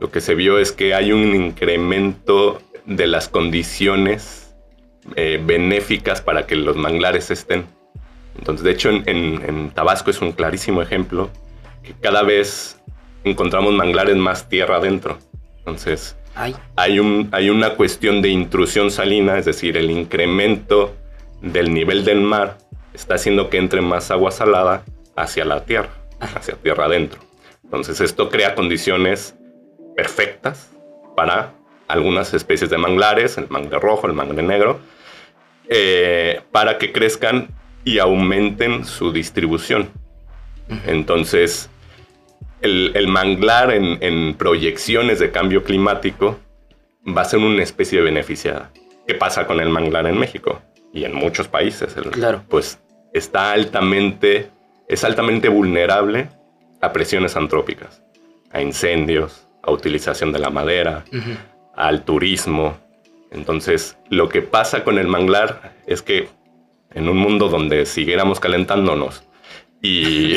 lo 0.00 0.10
que 0.10 0.20
se 0.20 0.34
vio 0.34 0.58
es 0.58 0.72
que 0.72 0.94
hay 0.94 1.12
un 1.12 1.34
incremento 1.34 2.62
de 2.88 3.06
las 3.06 3.28
condiciones 3.28 4.56
eh, 5.14 5.40
benéficas 5.44 6.22
para 6.22 6.46
que 6.46 6.56
los 6.56 6.76
manglares 6.76 7.30
estén. 7.30 7.66
Entonces, 8.36 8.64
de 8.64 8.70
hecho, 8.70 8.90
en, 8.90 9.70
Tabasco 9.70 10.10
es 10.10 10.20
un 10.22 10.32
clarísimo 10.32 10.80
ejemplo 10.80 11.30
que 11.82 11.92
cada 11.92 12.22
vez 12.22 12.80
encontramos 13.24 13.74
manglares 13.74 14.16
más 14.16 14.48
tierra 14.48 14.76
adentro. 14.76 15.18
Entonces, 15.58 16.16
hay, 16.76 16.98
un, 16.98 17.28
hay 17.32 17.50
una 17.50 17.74
cuestión 17.74 18.22
de 18.22 18.28
intrusión 18.30 18.90
salina, 18.90 19.38
es 19.38 19.44
decir, 19.44 19.76
el 19.76 19.90
incremento 19.90 20.94
del 21.42 21.74
nivel 21.74 22.04
del 22.04 22.22
mar 22.22 22.58
está 22.94 23.16
haciendo 23.16 23.50
que 23.50 23.58
entre 23.58 23.80
más 23.80 24.10
agua 24.10 24.30
salada 24.30 24.84
hacia 25.14 25.44
la 25.44 25.64
tierra, 25.64 25.90
hacia 26.20 26.54
tierra 26.54 26.86
adentro. 26.86 27.20
Entonces, 27.64 28.00
esto 28.00 28.30
crea 28.30 28.54
condiciones 28.54 29.34
perfectas 29.94 30.70
para 31.16 31.57
algunas 31.88 32.34
especies 32.34 32.70
de 32.70 32.78
manglares, 32.78 33.38
el 33.38 33.48
mangle 33.48 33.78
rojo, 33.78 34.06
el 34.06 34.12
mangle 34.12 34.42
negro, 34.42 34.80
eh, 35.68 36.42
para 36.52 36.78
que 36.78 36.92
crezcan 36.92 37.48
y 37.84 37.98
aumenten 37.98 38.84
su 38.84 39.12
distribución. 39.12 39.90
Entonces, 40.86 41.70
el, 42.60 43.08
manglar 43.08 43.72
en, 43.72 44.34
proyecciones 44.34 45.18
de 45.18 45.30
cambio 45.30 45.64
climático 45.64 46.38
va 47.06 47.22
a 47.22 47.24
ser 47.24 47.40
una 47.40 47.62
especie 47.62 48.00
beneficiada. 48.02 48.70
¿Qué 49.06 49.14
pasa 49.14 49.46
con 49.46 49.60
el 49.60 49.70
manglar 49.70 50.06
en 50.06 50.18
México? 50.18 50.60
Y 50.92 51.04
en 51.04 51.14
muchos 51.14 51.48
países. 51.48 51.94
claro. 52.12 52.42
Pues 52.48 52.78
está 53.14 53.52
altamente, 53.52 54.50
es 54.88 55.04
altamente 55.04 55.48
vulnerable 55.48 56.28
a 56.80 56.92
presiones 56.92 57.36
antrópicas, 57.36 58.02
a 58.52 58.60
incendios, 58.60 59.48
a 59.62 59.70
utilización 59.70 60.32
de 60.32 60.38
la 60.38 60.50
madera, 60.50 61.04
al 61.78 62.04
turismo. 62.04 62.76
Entonces, 63.30 63.96
lo 64.10 64.28
que 64.28 64.42
pasa 64.42 64.84
con 64.84 64.98
el 64.98 65.06
manglar 65.06 65.76
es 65.86 66.02
que 66.02 66.28
en 66.92 67.08
un 67.08 67.16
mundo 67.16 67.48
donde 67.48 67.86
siguiéramos 67.86 68.40
calentándonos 68.40 69.22
y 69.80 70.34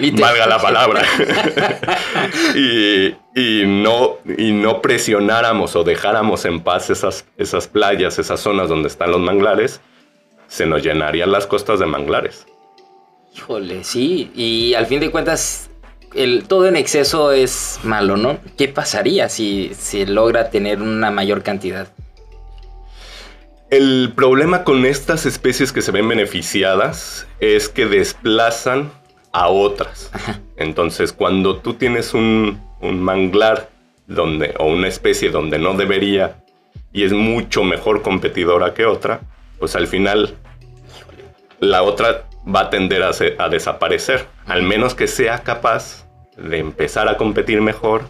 valga 0.20 0.46
la 0.46 0.60
palabra 0.60 1.02
y, 2.54 3.64
no, 3.66 4.18
y 4.38 4.52
no 4.52 4.80
presionáramos 4.80 5.74
o 5.74 5.82
dejáramos 5.82 6.44
en 6.44 6.60
paz 6.60 6.90
esas, 6.90 7.26
esas 7.36 7.66
playas, 7.66 8.20
esas 8.20 8.38
zonas 8.38 8.68
donde 8.68 8.86
están 8.86 9.10
los 9.10 9.20
manglares, 9.20 9.80
se 10.46 10.66
nos 10.66 10.84
llenarían 10.84 11.32
las 11.32 11.46
costas 11.46 11.80
de 11.80 11.86
manglares. 11.86 12.46
Híjole, 13.34 13.82
sí, 13.82 14.30
y 14.34 14.74
al 14.74 14.86
fin 14.86 15.00
de 15.00 15.10
cuentas 15.10 15.70
el, 16.16 16.44
todo 16.48 16.66
en 16.66 16.76
exceso 16.76 17.32
es 17.32 17.80
malo, 17.84 18.16
¿no? 18.16 18.38
¿Qué 18.56 18.68
pasaría 18.68 19.28
si 19.28 19.72
se 19.78 20.06
logra 20.06 20.50
tener 20.50 20.80
una 20.82 21.10
mayor 21.10 21.42
cantidad? 21.42 21.88
El 23.70 24.12
problema 24.14 24.64
con 24.64 24.86
estas 24.86 25.26
especies 25.26 25.72
que 25.72 25.82
se 25.82 25.92
ven 25.92 26.08
beneficiadas 26.08 27.26
es 27.40 27.68
que 27.68 27.86
desplazan 27.86 28.90
a 29.32 29.48
otras. 29.48 30.10
Entonces, 30.56 31.12
cuando 31.12 31.56
tú 31.58 31.74
tienes 31.74 32.14
un, 32.14 32.60
manglar 32.80 33.68
donde, 34.06 34.54
o 34.58 34.66
una 34.66 34.88
especie 34.88 35.30
donde 35.30 35.58
no 35.58 35.74
debería 35.74 36.44
y 36.92 37.02
es 37.02 37.12
mucho 37.12 37.64
mejor 37.64 38.02
competidora 38.02 38.72
que 38.72 38.86
otra, 38.86 39.20
pues 39.58 39.74
al 39.74 39.88
final 39.88 40.36
la 41.58 41.82
otra 41.82 42.28
va 42.46 42.60
a 42.60 42.70
tender 42.70 43.02
a, 43.02 43.10
a 43.38 43.48
desaparecer, 43.48 44.26
al 44.46 44.62
menos 44.62 44.94
que 44.94 45.08
sea 45.08 45.42
capaz 45.42 46.05
de 46.36 46.58
empezar 46.58 47.08
a 47.08 47.16
competir 47.16 47.60
mejor 47.60 48.02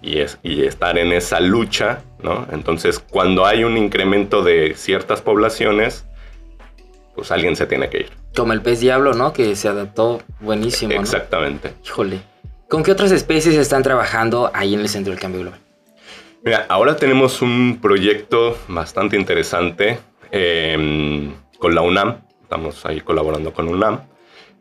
y, 0.00 0.18
es, 0.18 0.38
y 0.42 0.64
estar 0.64 0.98
en 0.98 1.12
esa 1.12 1.40
lucha, 1.40 2.02
¿no? 2.22 2.46
Entonces, 2.52 2.98
cuando 2.98 3.46
hay 3.46 3.64
un 3.64 3.76
incremento 3.76 4.42
de 4.42 4.74
ciertas 4.76 5.22
poblaciones, 5.22 6.04
pues 7.14 7.30
alguien 7.30 7.56
se 7.56 7.66
tiene 7.66 7.88
que 7.88 7.98
ir. 7.98 8.10
Como 8.36 8.52
el 8.52 8.62
pez 8.62 8.80
diablo, 8.80 9.14
¿no? 9.14 9.32
Que 9.32 9.56
se 9.56 9.68
adaptó 9.68 10.20
buenísimo. 10.40 10.92
Exactamente. 10.92 11.72
Híjole. 11.84 12.20
¿Con 12.68 12.82
qué 12.82 12.92
otras 12.92 13.12
especies 13.12 13.54
están 13.54 13.82
trabajando 13.82 14.50
ahí 14.52 14.74
en 14.74 14.80
el 14.80 14.88
Centro 14.88 15.12
del 15.12 15.20
Cambio 15.20 15.42
Global? 15.42 15.60
Mira, 16.42 16.66
ahora 16.68 16.96
tenemos 16.96 17.40
un 17.40 17.78
proyecto 17.80 18.58
bastante 18.68 19.16
interesante 19.16 19.98
em, 20.30 21.32
con 21.58 21.74
la 21.74 21.82
UNAM. 21.82 22.22
Estamos 22.42 22.84
ahí 22.84 23.00
colaborando 23.00 23.52
con 23.52 23.68
UNAM. 23.68 24.00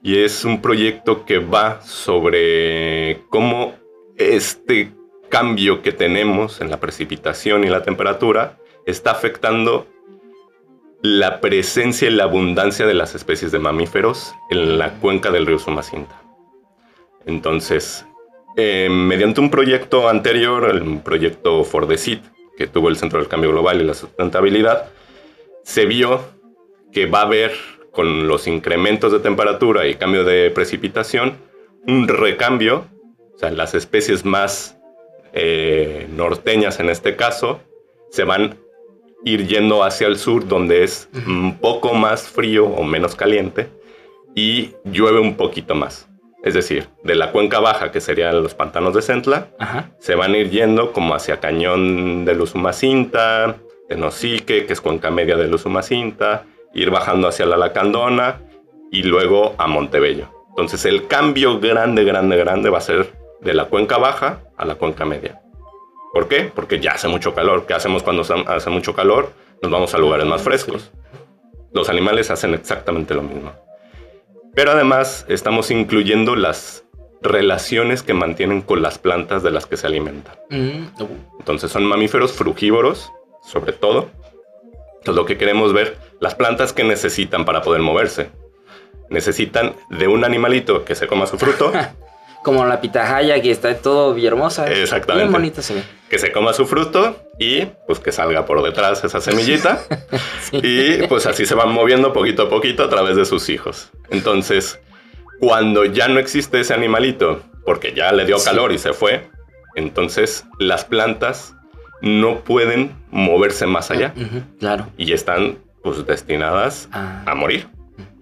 Y 0.03 0.19
es 0.23 0.43
un 0.43 0.61
proyecto 0.61 1.25
que 1.25 1.39
va 1.39 1.81
sobre 1.81 3.21
cómo 3.29 3.73
este 4.17 4.91
cambio 5.29 5.81
que 5.81 5.91
tenemos 5.91 6.61
en 6.61 6.69
la 6.69 6.79
precipitación 6.79 7.63
y 7.63 7.69
la 7.69 7.83
temperatura 7.83 8.59
está 8.85 9.11
afectando 9.11 9.87
la 11.01 11.41
presencia 11.41 12.07
y 12.07 12.11
la 12.11 12.25
abundancia 12.25 12.85
de 12.85 12.93
las 12.93 13.15
especies 13.15 13.51
de 13.51 13.59
mamíferos 13.59 14.33
en 14.49 14.77
la 14.77 14.93
cuenca 14.99 15.31
del 15.31 15.45
río 15.45 15.59
Sumacinta. 15.59 16.21
Entonces, 17.25 18.05
eh, 18.55 18.89
mediante 18.89 19.41
un 19.41 19.49
proyecto 19.49 20.07
anterior, 20.09 20.69
el 20.69 20.99
proyecto 20.99 21.63
Fordesit, 21.63 22.23
que 22.57 22.67
tuvo 22.67 22.89
el 22.89 22.97
Centro 22.97 23.19
del 23.19 23.27
Cambio 23.27 23.51
Global 23.51 23.81
y 23.81 23.83
la 23.83 23.93
Sustentabilidad, 23.93 24.91
se 25.63 25.85
vio 25.85 26.21
que 26.91 27.07
va 27.07 27.19
a 27.19 27.23
haber, 27.23 27.53
con 27.93 28.27
los 28.27 28.47
incrementos 28.47 29.11
de 29.11 29.19
temperatura 29.19 29.87
y 29.87 29.95
cambio 29.95 30.25
de 30.25 30.51
precipitación, 30.51 31.37
un 31.87 32.07
recambio, 32.07 32.85
o 33.35 33.37
sea, 33.37 33.51
las 33.51 33.75
especies 33.75 34.25
más 34.25 34.77
eh, 35.33 36.07
norteñas 36.13 36.79
en 36.79 36.89
este 36.89 37.15
caso, 37.15 37.61
se 38.11 38.23
van 38.23 38.57
ir 39.23 39.47
yendo 39.47 39.83
hacia 39.83 40.07
el 40.07 40.17
sur 40.17 40.47
donde 40.47 40.83
es 40.83 41.09
un 41.27 41.57
poco 41.59 41.93
más 41.93 42.23
frío 42.23 42.65
o 42.65 42.83
menos 42.83 43.15
caliente 43.15 43.69
y 44.35 44.71
llueve 44.83 45.19
un 45.19 45.35
poquito 45.35 45.75
más. 45.75 46.09
Es 46.43 46.53
decir, 46.53 46.89
de 47.03 47.15
la 47.15 47.31
cuenca 47.31 47.59
baja, 47.59 47.91
que 47.91 48.01
serían 48.01 48.43
los 48.43 48.53
pantanos 48.53 48.93
de 48.93 49.01
Centla, 49.01 49.47
se 49.99 50.15
van 50.15 50.33
a 50.33 50.37
ir 50.37 50.49
yendo 50.49 50.91
como 50.91 51.15
hacia 51.15 51.39
Cañón 51.39 52.25
de 52.25 52.33
Luzumacinta, 52.33 53.55
de 53.87 53.95
Nosique, 53.95 54.65
que 54.65 54.73
es 54.73 54.81
cuenca 54.81 55.09
media 55.09 55.37
de 55.37 55.47
Luzumacinta, 55.47 56.45
ir 56.73 56.89
bajando 56.89 57.27
hacia 57.27 57.45
la 57.45 57.57
Lacandona 57.57 58.41
y 58.91 59.03
luego 59.03 59.55
a 59.57 59.67
Montebello. 59.67 60.29
Entonces 60.49 60.85
el 60.85 61.07
cambio 61.07 61.59
grande, 61.59 62.03
grande, 62.03 62.37
grande 62.37 62.69
va 62.69 62.77
a 62.77 62.81
ser 62.81 63.13
de 63.41 63.53
la 63.53 63.65
cuenca 63.65 63.97
baja 63.97 64.41
a 64.57 64.65
la 64.65 64.75
cuenca 64.75 65.05
media. 65.05 65.41
¿Por 66.13 66.27
qué? 66.27 66.51
Porque 66.53 66.79
ya 66.79 66.91
hace 66.91 67.07
mucho 67.07 67.33
calor. 67.33 67.65
¿Qué 67.65 67.73
hacemos 67.73 68.03
cuando 68.03 68.21
hace 68.21 68.69
mucho 68.69 68.93
calor? 68.93 69.33
Nos 69.61 69.71
vamos 69.71 69.93
a 69.95 69.97
lugares 69.97 70.27
más 70.27 70.43
frescos. 70.43 70.91
Los 71.73 71.89
animales 71.89 72.29
hacen 72.29 72.53
exactamente 72.53 73.15
lo 73.15 73.23
mismo. 73.23 73.51
Pero 74.53 74.71
además 74.71 75.25
estamos 75.27 75.71
incluyendo 75.71 76.35
las 76.35 76.85
relaciones 77.21 78.03
que 78.03 78.13
mantienen 78.13 78.61
con 78.61 78.83
las 78.83 78.99
plantas 78.99 79.41
de 79.41 79.49
las 79.49 79.65
que 79.65 79.77
se 79.77 79.87
alimentan. 79.87 80.35
Mm, 80.51 81.01
uh. 81.01 81.07
Entonces 81.39 81.71
son 81.71 81.85
mamíferos 81.85 82.33
frugívoros, 82.33 83.11
sobre 83.41 83.73
todo. 83.73 84.09
Entonces 84.99 85.15
lo 85.15 85.25
que 85.25 85.37
queremos 85.37 85.73
ver, 85.73 85.97
las 86.23 86.35
plantas 86.35 86.71
que 86.71 86.85
necesitan 86.85 87.43
para 87.43 87.61
poder 87.61 87.81
moverse. 87.81 88.29
Necesitan 89.09 89.75
de 89.89 90.07
un 90.07 90.23
animalito 90.23 90.85
que 90.85 90.95
se 90.95 91.05
coma 91.05 91.27
su 91.27 91.37
fruto 91.37 91.73
como 92.45 92.65
la 92.65 92.79
pitahaya 92.79 93.41
que 93.41 93.51
está 93.51 93.75
todo 93.75 94.13
bien 94.13 94.27
hermosa. 94.27 94.71
Exactamente. 94.71 95.25
Bien 95.25 95.33
bonita 95.33 95.61
se 95.61 95.73
ve. 95.75 95.83
Que 96.09 96.17
se 96.19 96.31
coma 96.31 96.53
su 96.53 96.65
fruto 96.65 97.17
y 97.37 97.65
pues 97.87 97.99
que 97.99 98.13
salga 98.13 98.45
por 98.45 98.63
detrás 98.63 99.03
esa 99.03 99.19
semillita. 99.19 99.81
Y 100.53 101.07
pues 101.07 101.25
así 101.25 101.45
se 101.45 101.55
van 101.55 101.73
moviendo 101.73 102.13
poquito 102.13 102.43
a 102.43 102.49
poquito 102.49 102.83
a 102.83 102.89
través 102.89 103.17
de 103.17 103.25
sus 103.25 103.49
hijos. 103.49 103.91
Entonces, 104.09 104.79
cuando 105.41 105.83
ya 105.83 106.07
no 106.07 106.19
existe 106.19 106.61
ese 106.61 106.73
animalito, 106.73 107.41
porque 107.65 107.93
ya 107.93 108.13
le 108.13 108.25
dio 108.25 108.37
calor 108.41 108.71
y 108.71 108.77
se 108.77 108.93
fue, 108.93 109.29
entonces 109.75 110.45
las 110.59 110.85
plantas 110.85 111.55
no 112.01 112.41
pueden 112.41 112.95
moverse 113.09 113.65
más 113.65 113.91
allá. 113.91 114.13
claro. 114.59 114.87
Y 114.97 115.11
están 115.11 115.62
pues 115.83 116.05
destinadas 116.05 116.89
ah. 116.91 117.23
a 117.25 117.35
morir, 117.35 117.67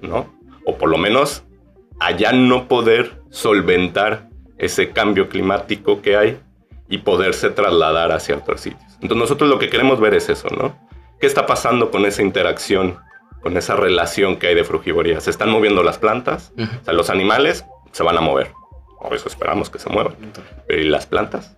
¿no? 0.01 0.27
O 0.65 0.77
por 0.77 0.89
lo 0.89 0.97
menos 0.97 1.43
allá 1.99 2.31
no 2.31 2.67
poder 2.67 3.21
solventar 3.29 4.29
ese 4.57 4.91
cambio 4.91 5.29
climático 5.29 6.01
que 6.01 6.17
hay 6.17 6.39
y 6.89 6.99
poderse 6.99 7.49
trasladar 7.49 8.11
a 8.11 8.19
ciertos 8.19 8.61
sitios. 8.61 8.91
Entonces 8.95 9.17
nosotros 9.17 9.49
lo 9.49 9.59
que 9.59 9.69
queremos 9.69 9.99
ver 9.99 10.13
es 10.13 10.29
eso, 10.29 10.49
¿no? 10.49 10.75
¿Qué 11.19 11.27
está 11.27 11.45
pasando 11.45 11.91
con 11.91 12.05
esa 12.05 12.21
interacción, 12.21 12.97
con 13.41 13.55
esa 13.55 13.75
relación 13.75 14.37
que 14.37 14.47
hay 14.47 14.55
de 14.55 14.63
frugivoría? 14.63 15.21
¿Se 15.21 15.29
están 15.29 15.49
moviendo 15.49 15.83
las 15.83 15.97
plantas? 15.99 16.51
O 16.57 16.83
sea, 16.83 16.93
los 16.93 17.09
animales 17.09 17.65
se 17.91 18.03
van 18.03 18.17
a 18.17 18.21
mover. 18.21 18.51
O 18.99 19.13
eso 19.13 19.27
esperamos 19.27 19.69
que 19.69 19.79
se 19.79 19.89
muevan. 19.89 20.15
Pero 20.67 20.81
¿y 20.81 20.89
las 20.89 21.05
plantas? 21.05 21.55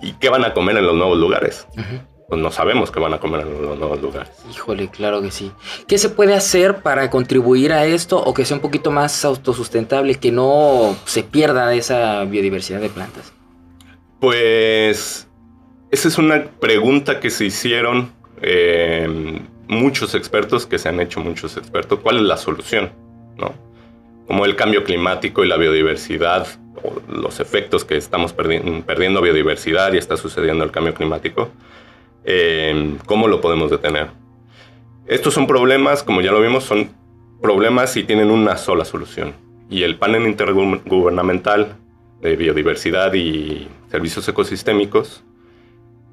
¿Y 0.00 0.14
qué 0.14 0.28
van 0.28 0.44
a 0.44 0.54
comer 0.54 0.76
en 0.76 0.86
los 0.86 0.94
nuevos 0.94 1.18
lugares? 1.18 1.66
Pues 2.28 2.40
no 2.40 2.50
sabemos 2.50 2.90
qué 2.90 3.00
van 3.00 3.14
a 3.14 3.18
comer 3.18 3.40
en 3.40 3.62
los 3.62 3.78
nuevos 3.78 4.02
lugares. 4.02 4.30
Híjole, 4.50 4.88
claro 4.88 5.22
que 5.22 5.30
sí. 5.30 5.50
¿Qué 5.86 5.96
se 5.96 6.10
puede 6.10 6.34
hacer 6.34 6.82
para 6.82 7.08
contribuir 7.08 7.72
a 7.72 7.86
esto 7.86 8.22
o 8.22 8.34
que 8.34 8.44
sea 8.44 8.56
un 8.56 8.60
poquito 8.60 8.90
más 8.90 9.24
autosustentable, 9.24 10.14
que 10.16 10.30
no 10.30 10.94
se 11.06 11.22
pierda 11.22 11.72
esa 11.72 12.24
biodiversidad 12.24 12.80
de 12.80 12.90
plantas? 12.90 13.32
Pues 14.20 15.26
esa 15.90 16.08
es 16.08 16.18
una 16.18 16.44
pregunta 16.44 17.18
que 17.18 17.30
se 17.30 17.46
hicieron 17.46 18.12
eh, 18.42 19.40
muchos 19.66 20.14
expertos, 20.14 20.66
que 20.66 20.78
se 20.78 20.90
han 20.90 21.00
hecho 21.00 21.20
muchos 21.20 21.56
expertos. 21.56 22.00
¿Cuál 22.00 22.18
es 22.18 22.22
la 22.24 22.36
solución? 22.36 22.90
¿No? 23.38 23.54
Como 24.26 24.44
el 24.44 24.54
cambio 24.54 24.84
climático 24.84 25.44
y 25.44 25.48
la 25.48 25.56
biodiversidad 25.56 26.46
los 27.08 27.40
efectos 27.40 27.84
que 27.84 27.96
estamos 27.96 28.32
perdiendo 28.32 29.20
biodiversidad 29.20 29.92
y 29.94 29.98
está 29.98 30.16
sucediendo 30.16 30.64
el 30.64 30.70
cambio 30.70 30.94
climático, 30.94 31.50
eh, 32.30 32.98
¿cómo 33.06 33.26
lo 33.26 33.40
podemos 33.40 33.70
detener? 33.70 34.08
Estos 35.06 35.32
son 35.32 35.46
problemas, 35.46 36.02
como 36.02 36.20
ya 36.20 36.30
lo 36.30 36.42
vimos, 36.42 36.64
son 36.64 36.90
problemas 37.40 37.96
y 37.96 38.04
tienen 38.04 38.30
una 38.30 38.58
sola 38.58 38.84
solución. 38.84 39.32
Y 39.70 39.82
el 39.84 39.96
panel 39.96 40.26
intergubernamental 40.26 41.76
de 42.20 42.36
biodiversidad 42.36 43.14
y 43.14 43.66
servicios 43.90 44.28
ecosistémicos 44.28 45.24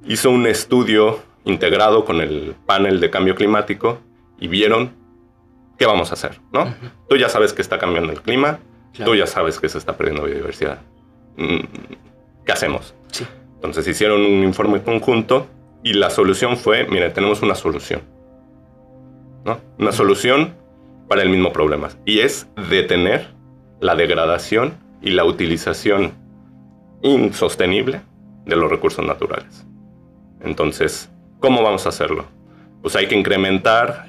hizo 0.08 0.30
un 0.30 0.48
estudio 0.48 1.20
integrado 1.44 2.06
con 2.06 2.22
el 2.22 2.56
panel 2.66 3.02
de 3.02 3.10
cambio 3.10 3.36
climático 3.36 4.00
y 4.40 4.48
vieron 4.48 4.92
qué 5.78 5.86
vamos 5.86 6.12
a 6.12 6.14
hacer, 6.14 6.40
¿no? 6.54 6.74
Tú 7.10 7.18
ya 7.18 7.28
sabes 7.28 7.52
que 7.52 7.62
está 7.62 7.78
cambiando 7.78 8.14
el 8.14 8.22
clima, 8.22 8.60
tú 9.04 9.16
ya 9.16 9.28
sabes 9.28 9.60
que 9.60 9.68
se 9.68 9.78
está 9.78 9.98
perdiendo 9.98 10.24
biodiversidad. 10.24 10.80
Mm, 11.36 11.60
¿Qué 12.46 12.52
hacemos? 12.54 12.96
Sí. 13.12 13.26
Entonces 13.56 13.86
hicieron 13.86 14.22
un 14.22 14.44
informe 14.44 14.82
conjunto 14.82 15.48
y 15.86 15.94
la 15.94 16.10
solución 16.10 16.58
fue, 16.58 16.88
mire, 16.88 17.12
tenemos 17.12 17.44
una 17.44 17.54
solución, 17.54 18.02
¿no? 19.46 19.60
Una 19.78 19.92
solución 19.92 20.56
para 21.08 21.22
el 21.22 21.30
mismo 21.30 21.54
problema 21.54 21.90
y 22.06 22.22
es 22.22 22.48
detener 22.72 23.28
la 23.82 23.96
degradación 23.96 24.74
y 25.04 25.12
la 25.12 25.26
utilización 25.26 26.14
insostenible 27.04 28.02
de 28.46 28.56
los 28.56 28.72
recursos 28.72 29.06
naturales. 29.06 29.68
Entonces, 30.42 31.12
¿cómo 31.40 31.62
vamos 31.62 31.86
a 31.86 31.90
hacerlo? 31.90 32.26
Pues 32.82 32.96
hay 32.96 33.08
que 33.08 33.16
incrementar 33.16 34.08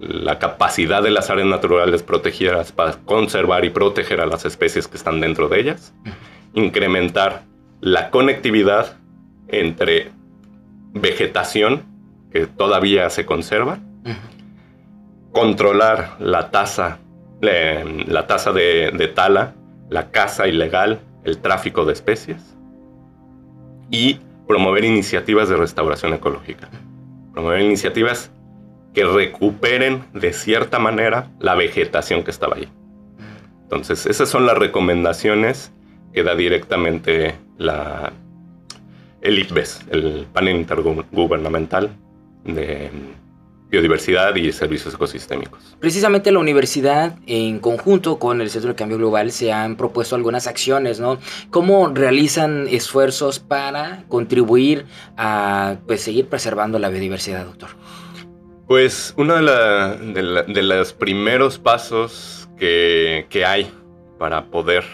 la 0.00 0.38
capacidad 0.40 1.00
de 1.00 1.10
las 1.12 1.30
áreas 1.30 1.46
naturales 1.46 2.02
protegidas 2.02 2.72
para 2.72 2.94
conservar 3.04 3.64
y 3.64 3.70
proteger 3.70 4.20
a 4.20 4.26
las 4.26 4.46
especies 4.46 4.88
que 4.88 4.96
están 4.96 5.20
dentro 5.20 5.48
de 5.48 5.60
ellas, 5.60 5.94
incrementar 6.54 7.44
la 7.80 8.10
conectividad 8.10 8.96
entre 9.52 10.10
vegetación 10.92 11.84
que 12.32 12.46
todavía 12.46 13.08
se 13.10 13.24
conserva, 13.24 13.78
controlar 15.30 16.16
la 16.18 16.50
tasa, 16.50 16.98
la 17.40 18.26
tasa 18.26 18.52
de, 18.52 19.12
tala, 19.14 19.54
la 19.88 20.10
caza 20.10 20.48
ilegal, 20.48 21.00
el 21.24 21.38
tráfico 21.38 21.84
de 21.84 21.92
especies 21.92 22.56
y 23.90 24.18
promover 24.48 24.84
iniciativas 24.84 25.48
de 25.48 25.56
restauración 25.56 26.14
ecológica. 26.14 26.68
Promover 27.32 27.60
iniciativas 27.60 28.30
que 28.94 29.04
recuperen 29.04 30.04
de 30.12 30.32
cierta 30.32 30.78
manera 30.78 31.30
la 31.38 31.54
vegetación 31.54 32.24
que 32.24 32.30
estaba 32.30 32.56
ahí. 32.56 32.68
Entonces, 33.62 34.06
esas 34.06 34.28
son 34.28 34.46
las 34.46 34.58
recomendaciones 34.58 35.72
que 36.12 36.22
da 36.22 36.34
directamente 36.34 37.34
la, 37.56 38.12
el 39.22 39.38
IPBES, 39.38 39.80
el 39.90 40.26
panel 40.32 40.56
intergubernamental 40.56 41.96
de 42.44 42.90
biodiversidad 43.72 44.36
y 44.36 44.52
servicios 44.52 44.92
ecosistémicos. 44.92 45.76
Precisamente 45.80 46.30
la 46.30 46.40
universidad, 46.40 47.16
en 47.26 47.58
conjunto 47.58 48.18
con 48.18 48.42
el 48.42 48.50
Centro 48.50 48.70
de 48.70 48.76
Cambio 48.76 48.98
Global, 48.98 49.32
se 49.32 49.50
han 49.50 49.76
propuesto 49.76 50.14
algunas 50.14 50.46
acciones, 50.46 51.00
¿no? 51.00 51.18
¿Cómo 51.50 51.88
realizan 51.88 52.68
esfuerzos 52.68 53.38
para 53.38 54.04
contribuir 54.08 54.84
a 55.16 55.76
pues, 55.86 56.02
seguir 56.02 56.26
preservando 56.26 56.78
la 56.78 56.90
biodiversidad, 56.90 57.46
doctor? 57.46 57.70
Pues 58.66 59.14
uno 59.16 59.36
de, 59.36 60.62
los 60.62 60.92
primeros 60.92 61.58
pasos 61.58 62.48
que, 62.58 63.44
hay 63.46 63.72
para 64.18 64.50
poder 64.50 64.84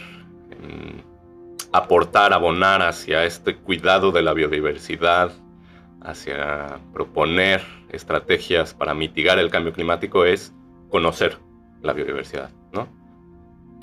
aportar, 1.73 2.33
abonar 2.33 2.83
hacia 2.83 3.25
este 3.25 3.57
cuidado 3.57 4.13
de 4.13 4.23
la 4.23 4.33
biodiversidad, 4.33 5.33
hacia 6.01 6.81
proponer 6.93 7.63
estrategias 7.91 8.75
para 8.75 8.95
mitigar 8.95 9.39
el 9.39 9.51
cambio 9.51 9.73
climático 9.73 10.25
es 10.25 10.55
conocer 10.91 11.39
la 11.83 11.93
biodiversidad, 11.93 12.51
¿no? 12.73 12.89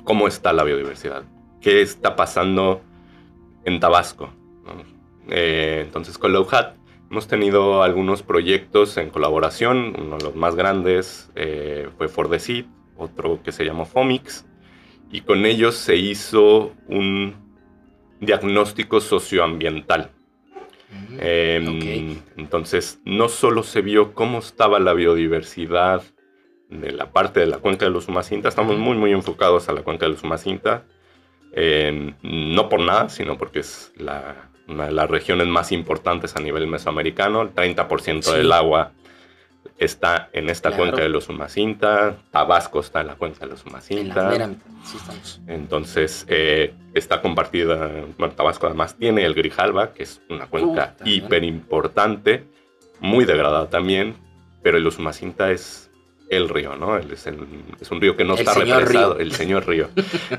¿Cómo 0.04 0.28
está 0.28 0.52
la 0.52 0.64
biodiversidad? 0.64 1.24
¿Qué 1.60 1.82
está 1.82 2.16
pasando 2.16 2.80
en 3.64 3.80
Tabasco? 3.80 4.30
Eh, 5.28 5.82
entonces, 5.84 6.18
con 6.18 6.32
LowHat 6.32 6.76
hemos 7.10 7.26
tenido 7.26 7.82
algunos 7.82 8.22
proyectos 8.22 8.96
en 8.96 9.10
colaboración. 9.10 9.94
Uno 9.98 10.18
de 10.18 10.24
los 10.24 10.36
más 10.36 10.54
grandes 10.54 11.30
eh, 11.34 11.88
fue 11.96 12.08
Fordesit, 12.08 12.66
otro 12.96 13.40
que 13.42 13.52
se 13.52 13.64
llamó 13.64 13.84
Fomix, 13.84 14.46
y 15.10 15.22
con 15.22 15.46
ellos 15.46 15.76
se 15.76 15.96
hizo 15.96 16.72
un 16.88 17.45
diagnóstico 18.20 19.00
socioambiental. 19.00 20.10
Em, 21.18 22.18
entonces, 22.36 23.00
no 23.04 23.28
solo 23.28 23.62
se 23.62 23.80
vio 23.80 24.14
cómo 24.14 24.38
estaba 24.38 24.78
la 24.78 24.92
biodiversidad 24.92 26.02
de 26.68 26.92
la 26.92 27.12
parte 27.12 27.40
de 27.40 27.46
la 27.46 27.58
cuenca 27.58 27.84
de 27.84 27.90
los 27.90 28.08
Humacinta, 28.08 28.48
estamos 28.48 28.78
muy, 28.78 28.96
muy 28.96 29.12
enfocados 29.12 29.68
a 29.68 29.72
la 29.72 29.82
cuenca 29.82 30.06
de 30.06 30.12
los 30.12 30.22
Humacinta, 30.22 30.84
em, 31.52 32.14
no 32.22 32.68
por 32.68 32.80
nada, 32.80 33.08
sino 33.08 33.38
porque 33.38 33.60
es 33.60 33.92
la, 33.96 34.50
una 34.68 34.86
de 34.86 34.92
las 34.92 35.08
regiones 35.08 35.46
más 35.46 35.72
importantes 35.72 36.36
a 36.36 36.40
nivel 36.40 36.66
mesoamericano, 36.66 37.42
el 37.42 37.54
30% 37.54 38.32
del 38.32 38.52
agua 38.52 38.92
está 39.78 40.30
en 40.32 40.48
esta 40.48 40.70
cuenca 40.72 41.02
de 41.02 41.08
los 41.08 41.28
Humacinta, 41.28 42.16
Tabasco 42.30 42.80
está 42.80 43.02
en 43.02 43.08
la 43.08 43.14
cuenca 43.16 43.40
de 43.40 43.52
los 43.52 43.64
Humacinta. 43.64 44.30
sí 44.84 44.96
estamos. 44.96 45.40
Entonces, 45.46 46.24
eh, 46.28 46.74
está 46.94 47.20
compartida, 47.20 47.90
bueno, 48.18 48.34
Tabasco 48.34 48.66
además 48.66 48.96
tiene 48.96 49.24
el 49.24 49.34
Grijalba, 49.34 49.92
que 49.92 50.04
es 50.04 50.22
una 50.30 50.46
cuenca 50.46 50.96
hiper 51.04 51.44
importante, 51.44 52.44
muy 53.00 53.24
degradada 53.24 53.68
también, 53.68 54.14
pero 54.62 54.78
el 54.78 54.86
Usumacinta 54.86 55.50
es 55.50 55.90
el 56.28 56.48
río, 56.48 56.76
¿no? 56.76 56.96
Es, 56.96 57.26
es, 57.26 57.90
un 57.90 58.00
río 58.00 58.16
que 58.16 58.24
no 58.24 58.34
está 58.34 58.54
represado, 58.54 59.18
el 59.18 59.32
señor 59.32 59.66
río. 59.66 59.88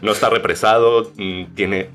No 0.02 0.12
está 0.12 0.30
represado, 0.30 1.12
mm, 1.16 1.54
tiene 1.56 1.90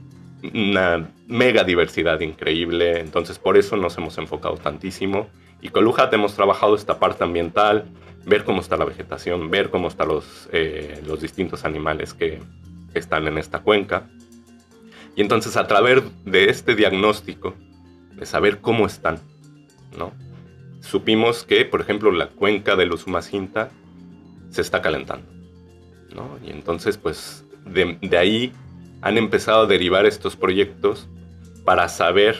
una 0.54 1.10
mega 1.26 1.64
diversidad 1.64 2.20
increíble, 2.20 3.00
entonces 3.00 3.38
por 3.38 3.56
eso 3.56 3.76
nos 3.76 3.96
hemos 3.98 4.16
enfocado 4.18 4.56
tantísimo. 4.56 5.28
Y 5.62 5.68
con 5.68 5.84
Lujat 5.84 6.12
hemos 6.12 6.34
trabajado 6.34 6.74
esta 6.74 6.98
parte 6.98 7.22
ambiental, 7.22 7.84
ver 8.26 8.44
cómo 8.44 8.60
está 8.60 8.76
la 8.76 8.84
vegetación, 8.84 9.48
ver 9.48 9.70
cómo 9.70 9.88
están 9.88 10.08
los, 10.08 10.48
eh, 10.52 11.00
los 11.06 11.20
distintos 11.20 11.64
animales 11.64 12.12
que 12.12 12.40
están 12.94 13.28
en 13.28 13.38
esta 13.38 13.60
cuenca. 13.60 14.10
Y 15.14 15.22
entonces 15.22 15.56
a 15.56 15.68
través 15.68 16.02
de 16.24 16.50
este 16.50 16.74
diagnóstico, 16.74 17.54
de 18.16 18.26
saber 18.26 18.60
cómo 18.60 18.86
están, 18.86 19.20
¿no? 19.96 20.12
supimos 20.80 21.44
que, 21.44 21.64
por 21.64 21.80
ejemplo, 21.80 22.10
la 22.10 22.28
cuenca 22.28 22.74
de 22.74 22.86
los 22.86 23.06
Umacinta 23.06 23.70
se 24.50 24.60
está 24.60 24.82
calentando. 24.82 25.30
¿no? 26.14 26.38
Y 26.44 26.50
entonces, 26.50 26.98
pues, 26.98 27.44
de 27.64 28.18
ahí 28.18 28.52
han 29.00 29.16
empezado 29.16 29.62
a 29.62 29.66
derivar 29.66 30.06
estos 30.06 30.34
proyectos 30.36 31.08
para 31.64 31.88
saber 31.88 32.36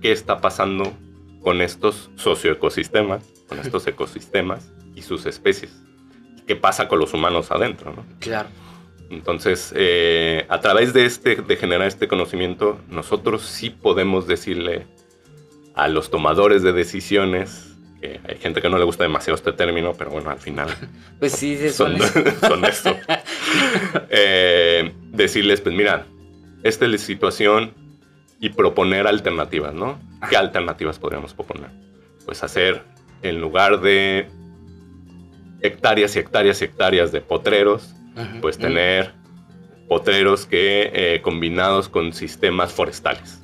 qué 0.00 0.10
está 0.10 0.40
pasando 0.40 0.92
con 1.44 1.60
estos 1.60 2.10
socioecosistemas, 2.16 3.22
con 3.48 3.58
estos 3.60 3.86
ecosistemas 3.86 4.72
y 4.96 5.02
sus 5.02 5.26
especies. 5.26 5.78
¿Qué 6.46 6.56
pasa 6.56 6.88
con 6.88 6.98
los 6.98 7.12
humanos 7.12 7.50
adentro? 7.50 7.92
¿no? 7.94 8.04
Claro. 8.18 8.48
Entonces, 9.10 9.72
eh, 9.76 10.46
a 10.48 10.60
través 10.60 10.94
de, 10.94 11.04
este, 11.04 11.36
de 11.36 11.56
generar 11.56 11.86
este 11.86 12.08
conocimiento, 12.08 12.80
nosotros 12.88 13.42
sí 13.42 13.68
podemos 13.68 14.26
decirle 14.26 14.86
a 15.74 15.88
los 15.88 16.10
tomadores 16.10 16.62
de 16.62 16.72
decisiones, 16.72 17.76
que 18.00 18.20
hay 18.26 18.36
gente 18.38 18.62
que 18.62 18.70
no 18.70 18.78
le 18.78 18.84
gusta 18.84 19.04
demasiado 19.04 19.36
este 19.36 19.52
término, 19.52 19.92
pero 19.92 20.10
bueno, 20.10 20.30
al 20.30 20.38
final 20.38 20.68
pues 21.18 21.32
sí, 21.32 21.58
son, 21.70 21.98
son 22.40 22.64
esto. 22.64 22.96
Eh, 24.10 24.92
decirles, 25.10 25.60
pues 25.60 25.74
mira, 25.74 26.06
esta 26.64 26.86
es 26.86 26.90
la 26.90 26.98
situación 26.98 27.72
y 28.44 28.50
proponer 28.50 29.06
alternativas, 29.06 29.72
¿no? 29.72 29.98
¿Qué 30.28 30.36
alternativas 30.36 30.98
podríamos 30.98 31.32
proponer? 31.32 31.70
Pues 32.26 32.44
hacer, 32.44 32.82
en 33.22 33.40
lugar 33.40 33.80
de 33.80 34.28
hectáreas 35.62 36.14
y 36.14 36.18
hectáreas 36.18 36.60
y 36.60 36.66
hectáreas 36.66 37.10
de 37.10 37.22
potreros, 37.22 37.94
pues 38.42 38.58
tener 38.58 39.12
potreros 39.88 40.44
que 40.44 40.90
eh, 40.92 41.22
combinados 41.22 41.88
con 41.88 42.12
sistemas 42.12 42.70
forestales. 42.70 43.40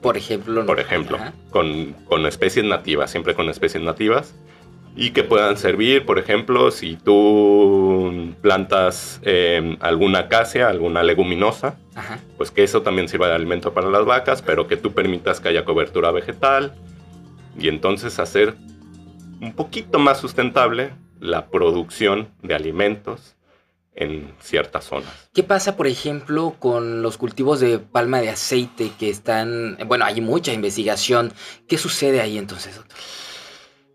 Por 0.00 0.16
ejemplo. 0.16 0.66
Por 0.66 0.80
ejemplo, 0.80 1.18
con, 1.50 1.92
con, 2.08 2.26
especies 2.26 2.64
nativas, 2.64 3.12
siempre 3.12 3.36
con 3.36 3.48
especies 3.48 3.84
nativas. 3.84 4.34
Y 4.94 5.10
que 5.10 5.24
puedan 5.24 5.56
servir, 5.56 6.04
por 6.04 6.18
ejemplo, 6.18 6.70
si 6.70 6.96
tú 6.96 8.34
plantas 8.42 9.20
em, 9.22 9.76
alguna 9.80 10.20
acacia, 10.20 10.68
alguna 10.68 11.02
leguminosa, 11.02 11.76
pues 12.36 12.50
que 12.50 12.62
eso 12.62 12.82
también 12.82 13.08
sirva 13.08 13.28
de 13.28 13.34
alimento 13.34 13.72
para 13.72 13.88
las 13.88 14.04
vacas, 14.04 14.42
pero 14.42 14.68
que 14.68 14.76
tú 14.76 14.92
permitas 14.92 15.40
que 15.40 15.48
haya 15.48 15.64
cobertura 15.64 16.10
vegetal. 16.10 16.74
Y 17.58 17.68
entonces 17.68 18.18
hacer 18.18 18.54
un 19.40 19.54
poquito 19.54 19.98
más 19.98 20.20
sustentable 20.20 20.90
la 21.20 21.46
producción 21.46 22.28
de 22.42 22.54
alimentos 22.54 23.36
en 23.94 24.32
ciertas 24.40 24.84
zonas. 24.84 25.12
¿Qué 25.34 25.42
pasa, 25.42 25.76
por 25.76 25.86
ejemplo, 25.86 26.56
con 26.58 27.02
los 27.02 27.18
cultivos 27.18 27.60
de 27.60 27.78
palma 27.78 28.20
de 28.20 28.30
aceite 28.30 28.90
que 28.98 29.10
están, 29.10 29.76
bueno, 29.86 30.04
hay 30.04 30.20
mucha 30.20 30.52
investigación. 30.52 31.32
¿Qué 31.68 31.76
sucede 31.78 32.20
ahí 32.20 32.38
entonces, 32.38 32.76
doctor? 32.76 32.98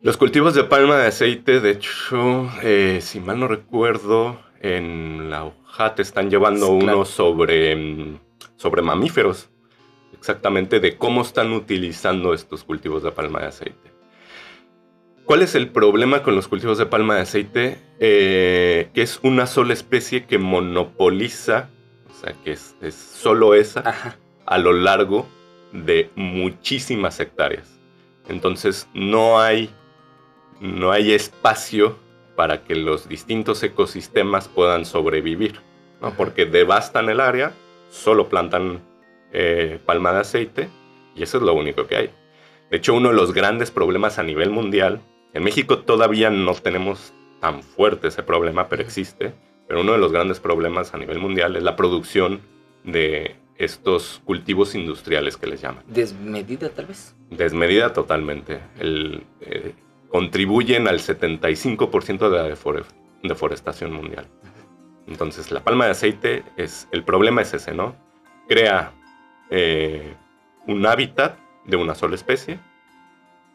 Los 0.07 0.15
cultivos 0.15 0.53
de 0.53 0.63
palma 0.63 0.95
de 0.95 1.07
aceite, 1.07 1.59
de 1.59 1.71
hecho, 1.71 2.49
eh, 2.63 2.99
si 3.01 3.19
mal 3.19 3.41
no 3.41 3.49
recuerdo, 3.49 4.39
en 4.61 5.29
la 5.29 5.51
te 5.97 6.01
están 6.01 6.29
llevando 6.29 6.69
uno 6.69 7.03
sobre, 7.03 7.75
mm, 7.75 8.17
sobre 8.55 8.81
mamíferos, 8.83 9.49
exactamente 10.13 10.79
de 10.79 10.95
cómo 10.95 11.23
están 11.23 11.51
utilizando 11.51 12.33
estos 12.33 12.63
cultivos 12.63 13.03
de 13.03 13.11
palma 13.11 13.41
de 13.41 13.47
aceite. 13.47 13.91
¿Cuál 15.25 15.41
es 15.41 15.55
el 15.55 15.67
problema 15.71 16.23
con 16.23 16.35
los 16.35 16.47
cultivos 16.47 16.77
de 16.77 16.85
palma 16.85 17.15
de 17.15 17.21
aceite? 17.23 17.77
Eh, 17.99 18.87
que 18.93 19.01
es 19.01 19.19
una 19.23 19.45
sola 19.45 19.73
especie 19.73 20.25
que 20.25 20.37
monopoliza, 20.37 21.69
o 22.09 22.13
sea, 22.13 22.33
que 22.45 22.53
es, 22.53 22.77
solo 22.93 23.55
esa, 23.55 24.15
a 24.45 24.57
lo 24.57 24.71
largo 24.71 25.27
de 25.73 26.11
muchísimas 26.15 27.19
hectáreas. 27.19 27.77
Entonces 28.29 28.87
no 28.93 29.39
hay, 29.39 29.69
no 30.59 30.91
hay 30.91 31.13
espacio 31.13 31.97
para 32.35 32.63
que 32.63 32.75
los 32.75 33.09
distintos 33.09 33.63
ecosistemas 33.63 34.47
puedan 34.47 34.85
sobrevivir, 34.85 35.59
¿no? 36.01 36.11
porque 36.11 36.45
devastan 36.45 37.09
el 37.09 37.19
área, 37.19 37.53
solo 37.89 38.29
plantan 38.29 38.81
eh, 39.33 39.79
palma 39.85 40.13
de 40.13 40.19
aceite 40.19 40.69
y 41.15 41.23
eso 41.23 41.37
es 41.37 41.43
lo 41.43 41.53
único 41.53 41.87
que 41.87 41.95
hay. 41.95 42.09
De 42.69 42.77
hecho, 42.77 42.93
uno 42.93 43.09
de 43.09 43.15
los 43.15 43.33
grandes 43.33 43.71
problemas 43.71 44.19
a 44.19 44.23
nivel 44.23 44.49
mundial 44.49 45.01
en 45.33 45.43
México 45.43 45.79
todavía 45.79 46.29
no 46.29 46.53
tenemos 46.55 47.13
tan 47.39 47.63
fuerte 47.63 48.07
ese 48.07 48.23
problema, 48.23 48.69
pero 48.69 48.81
existe. 48.81 49.33
Pero 49.67 49.81
uno 49.81 49.91
de 49.93 49.97
los 49.97 50.11
grandes 50.11 50.39
problemas 50.39 50.93
a 50.93 50.97
nivel 50.97 51.19
mundial 51.19 51.55
es 51.55 51.63
la 51.63 51.75
producción 51.75 52.41
de 52.83 53.35
estos 53.57 54.21
cultivos 54.23 54.75
industriales 54.75 55.35
que 55.35 55.47
les 55.47 55.61
llaman. 55.61 55.83
¿Desmedida 55.87 56.69
tal 56.69 56.85
vez? 56.85 57.15
Desmedida 57.29 57.91
totalmente. 57.91 58.59
Eh, 58.79 59.73
contribuyen 60.09 60.87
al 60.87 60.99
75% 60.99 62.29
de 62.29 62.37
la 62.37 62.57
deforestación 63.23 63.93
mundial. 63.93 64.27
Entonces 65.07 65.51
la 65.51 65.63
palma 65.63 65.85
de 65.85 65.91
aceite 65.91 66.43
es, 66.57 66.87
el 66.91 67.03
problema 67.03 67.41
es 67.41 67.53
ese, 67.53 67.73
¿no? 67.73 67.95
Crea 68.47 68.93
eh, 69.49 70.13
un 70.67 70.85
hábitat 70.85 71.37
de 71.65 71.77
una 71.77 71.95
sola 71.95 72.15
especie 72.15 72.59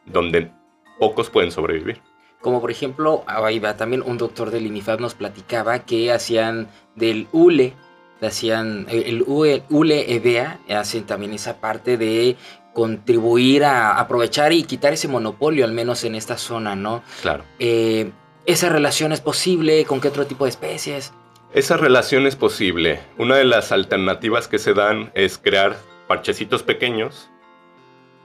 donde 0.07 0.51
pocos 0.99 1.31
pueden 1.31 1.51
sobrevivir. 1.51 2.01
Como 2.41 2.61
por 2.61 2.71
ejemplo, 2.71 3.23
ahí 3.27 3.59
va 3.59 3.77
también 3.77 4.03
un 4.03 4.19
doctor 4.19 4.51
del 4.51 4.67
INIFAP 4.67 5.01
nos 5.01 5.15
platicaba 5.15 5.81
que 5.81 6.11
hacían 6.11 6.69
del 6.97 7.29
hule, 7.33 7.75
hacían 8.21 8.87
el 8.88 9.25
hule 9.27 10.15
EDEA, 10.15 10.61
hacen 10.71 11.05
también 11.05 11.35
esa 11.35 11.61
parte 11.61 11.97
de 11.97 12.37
contribuir 12.73 13.65
a 13.65 13.99
aprovechar 13.99 14.53
y 14.53 14.65
quitar 14.65 14.93
ese 14.93 15.09
monopolio, 15.09 15.65
al 15.65 15.73
menos 15.73 16.05
en 16.05 16.15
esta 16.15 16.37
zona, 16.37 16.75
¿no? 16.75 17.03
Claro. 17.21 17.45
Eh, 17.59 18.11
¿Esa 18.47 18.69
relación 18.69 19.13
es 19.13 19.21
posible? 19.21 19.85
¿Con 19.85 20.01
qué 20.01 20.09
otro 20.09 20.27
tipo 20.27 20.45
de 20.45 20.51
especies? 20.51 21.13
Esa 21.55 21.77
relación 21.77 22.27
es 22.27 22.35
posible. 22.35 23.01
Una 23.19 23.37
de 23.37 23.45
las 23.45 23.73
alternativas 23.73 24.49
que 24.49 24.59
se 24.59 24.75
dan 24.75 25.13
es 25.15 25.39
crear 25.39 25.77
parchecitos 26.09 26.63
pequeños 26.63 27.31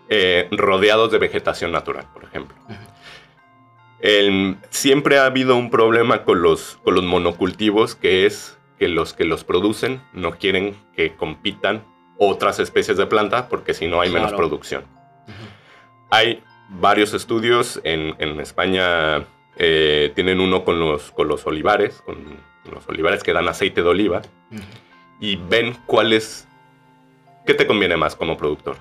eh, 0.10 0.48
rodeados 0.52 1.12
de 1.12 1.18
vegetación 1.18 1.72
natural, 1.72 2.08
por 2.14 2.24
ejemplo. 2.24 2.56
siempre 4.70 5.20
ha 5.20 5.26
habido 5.26 5.58
un 5.58 5.70
problema 5.70 6.24
con 6.24 6.42
los, 6.42 6.80
con 6.84 6.96
los 6.96 7.04
monocultivos, 7.04 7.96
que 7.96 8.26
es 8.26 8.58
que 8.80 8.88
los 8.88 9.14
que 9.14 9.26
los 9.26 9.44
producen 9.44 10.02
no 10.14 10.38
quieren 10.38 10.78
que 10.96 11.16
compitan 11.16 11.84
otras 12.19 12.60
especies 12.60 12.97
de 12.97 13.06
planta, 13.06 13.49
porque 13.49 13.73
si 13.73 13.88
no 13.88 14.01
hay 14.01 14.10
menos 14.10 14.34
producción. 14.34 14.84
Hay 16.10 16.43
varios 16.69 17.13
estudios, 17.13 17.80
en, 17.84 18.39
España 18.39 19.25
eh, 19.58 20.12
tienen 20.15 20.39
uno 20.39 20.63
con 20.63 20.80
los, 20.80 21.12
con 21.12 21.27
los 21.27 21.45
olivares, 21.45 22.01
con 22.01 22.17
los 22.71 22.88
olivares 22.88 23.23
que 23.23 23.34
dan 23.34 23.47
aceite 23.47 23.82
de 23.82 23.89
oliva, 23.89 24.21
y 25.19 25.36
ven 25.36 25.77
cuál 25.86 26.13
es, 26.13 26.47
qué 27.45 27.53
te 27.53 27.67
conviene 27.67 27.97
más 27.97 28.15
como 28.15 28.38
productor 28.38 28.77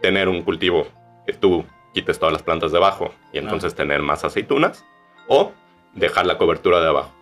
tener 0.00 0.28
un 0.28 0.42
cultivo 0.42 0.86
que 1.26 1.32
tú 1.32 1.64
quites 1.92 2.18
todas 2.18 2.32
las 2.32 2.42
plantas 2.42 2.72
de 2.72 2.78
abajo 2.78 3.12
y 3.32 3.38
entonces 3.38 3.74
tener 3.74 4.02
más 4.02 4.24
aceitunas 4.24 4.84
o 5.26 5.52
dejar 5.94 6.26
la 6.26 6.38
cobertura 6.38 6.80
de 6.80 6.88
abajo. 6.88 7.12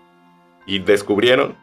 Y 0.66 0.80
descubrieron 0.80 1.56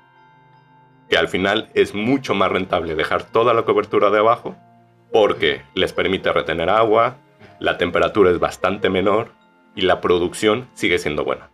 que 1.09 1.17
al 1.17 1.27
final 1.27 1.69
es 1.73 1.93
mucho 1.93 2.33
más 2.33 2.51
rentable 2.51 2.95
dejar 2.95 3.23
toda 3.23 3.53
la 3.53 3.63
cobertura 3.63 4.09
de 4.09 4.19
abajo 4.19 4.55
porque 5.11 5.61
les 5.75 5.93
permite 5.93 6.33
retener 6.33 6.69
agua, 6.69 7.17
la 7.59 7.77
temperatura 7.77 8.31
es 8.31 8.39
bastante 8.39 8.89
menor 8.89 9.31
y 9.75 9.81
la 9.81 10.01
producción 10.01 10.67
sigue 10.73 10.97
siendo 10.97 11.23
buena. 11.23 11.51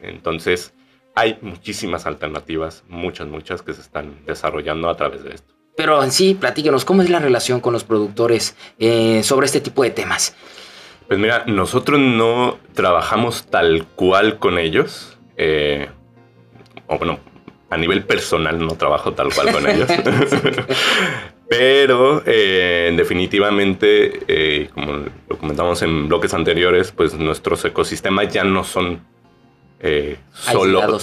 Entonces, 0.00 0.74
hay 1.14 1.38
muchísimas 1.42 2.06
alternativas, 2.06 2.84
muchas, 2.88 3.28
muchas 3.28 3.62
que 3.62 3.74
se 3.74 3.82
están 3.82 4.24
desarrollando 4.24 4.88
a 4.88 4.96
través 4.96 5.24
de 5.24 5.34
esto. 5.34 5.52
Pero 5.76 6.02
en 6.02 6.10
sí, 6.10 6.34
platíquenos, 6.34 6.84
¿cómo 6.84 7.02
es 7.02 7.10
la 7.10 7.18
relación 7.18 7.60
con 7.60 7.72
los 7.72 7.84
productores 7.84 8.56
eh, 8.78 9.22
sobre 9.22 9.46
este 9.46 9.60
tipo 9.60 9.82
de 9.82 9.90
temas? 9.90 10.34
Pues 11.08 11.18
mira, 11.18 11.44
nosotros 11.46 11.98
no 11.98 12.58
trabajamos 12.74 13.46
tal 13.46 13.86
cual 13.94 14.38
con 14.38 14.58
ellos. 14.58 15.18
Eh, 15.36 15.88
o 16.86 16.98
bueno, 16.98 17.18
a 17.72 17.76
nivel 17.76 18.04
personal 18.04 18.58
no 18.58 18.76
trabajo 18.76 19.12
tal 19.12 19.32
cual 19.32 19.52
con 19.52 19.68
ellos. 19.68 19.88
Pero 21.48 22.22
eh, 22.24 22.92
definitivamente, 22.96 24.68
como 24.72 25.04
lo 25.28 25.36
comentamos 25.38 25.82
en 25.82 26.08
bloques 26.08 26.32
anteriores, 26.32 26.92
pues 26.92 27.14
nuestros 27.14 27.64
ecosistemas 27.64 28.32
ya 28.32 28.44
no 28.44 28.64
son 28.64 29.04
solo... 30.32 30.98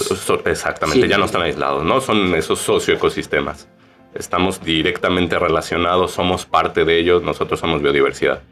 exactamente, 0.46 1.06
ya 1.06 1.18
no 1.18 1.26
están 1.26 1.42
aislados, 1.42 1.84
¿no? 1.84 2.00
Son 2.00 2.34
esos 2.34 2.58
socioecosistemas 2.58 3.68
estamos 4.14 4.62
directamente 4.62 5.38
relacionados, 5.38 6.12
somos 6.12 6.46
parte 6.46 6.84
de 6.84 6.98
ellos, 6.98 7.22
nosotros 7.22 7.60
somos 7.60 7.82
biodiversidad. 7.82 8.42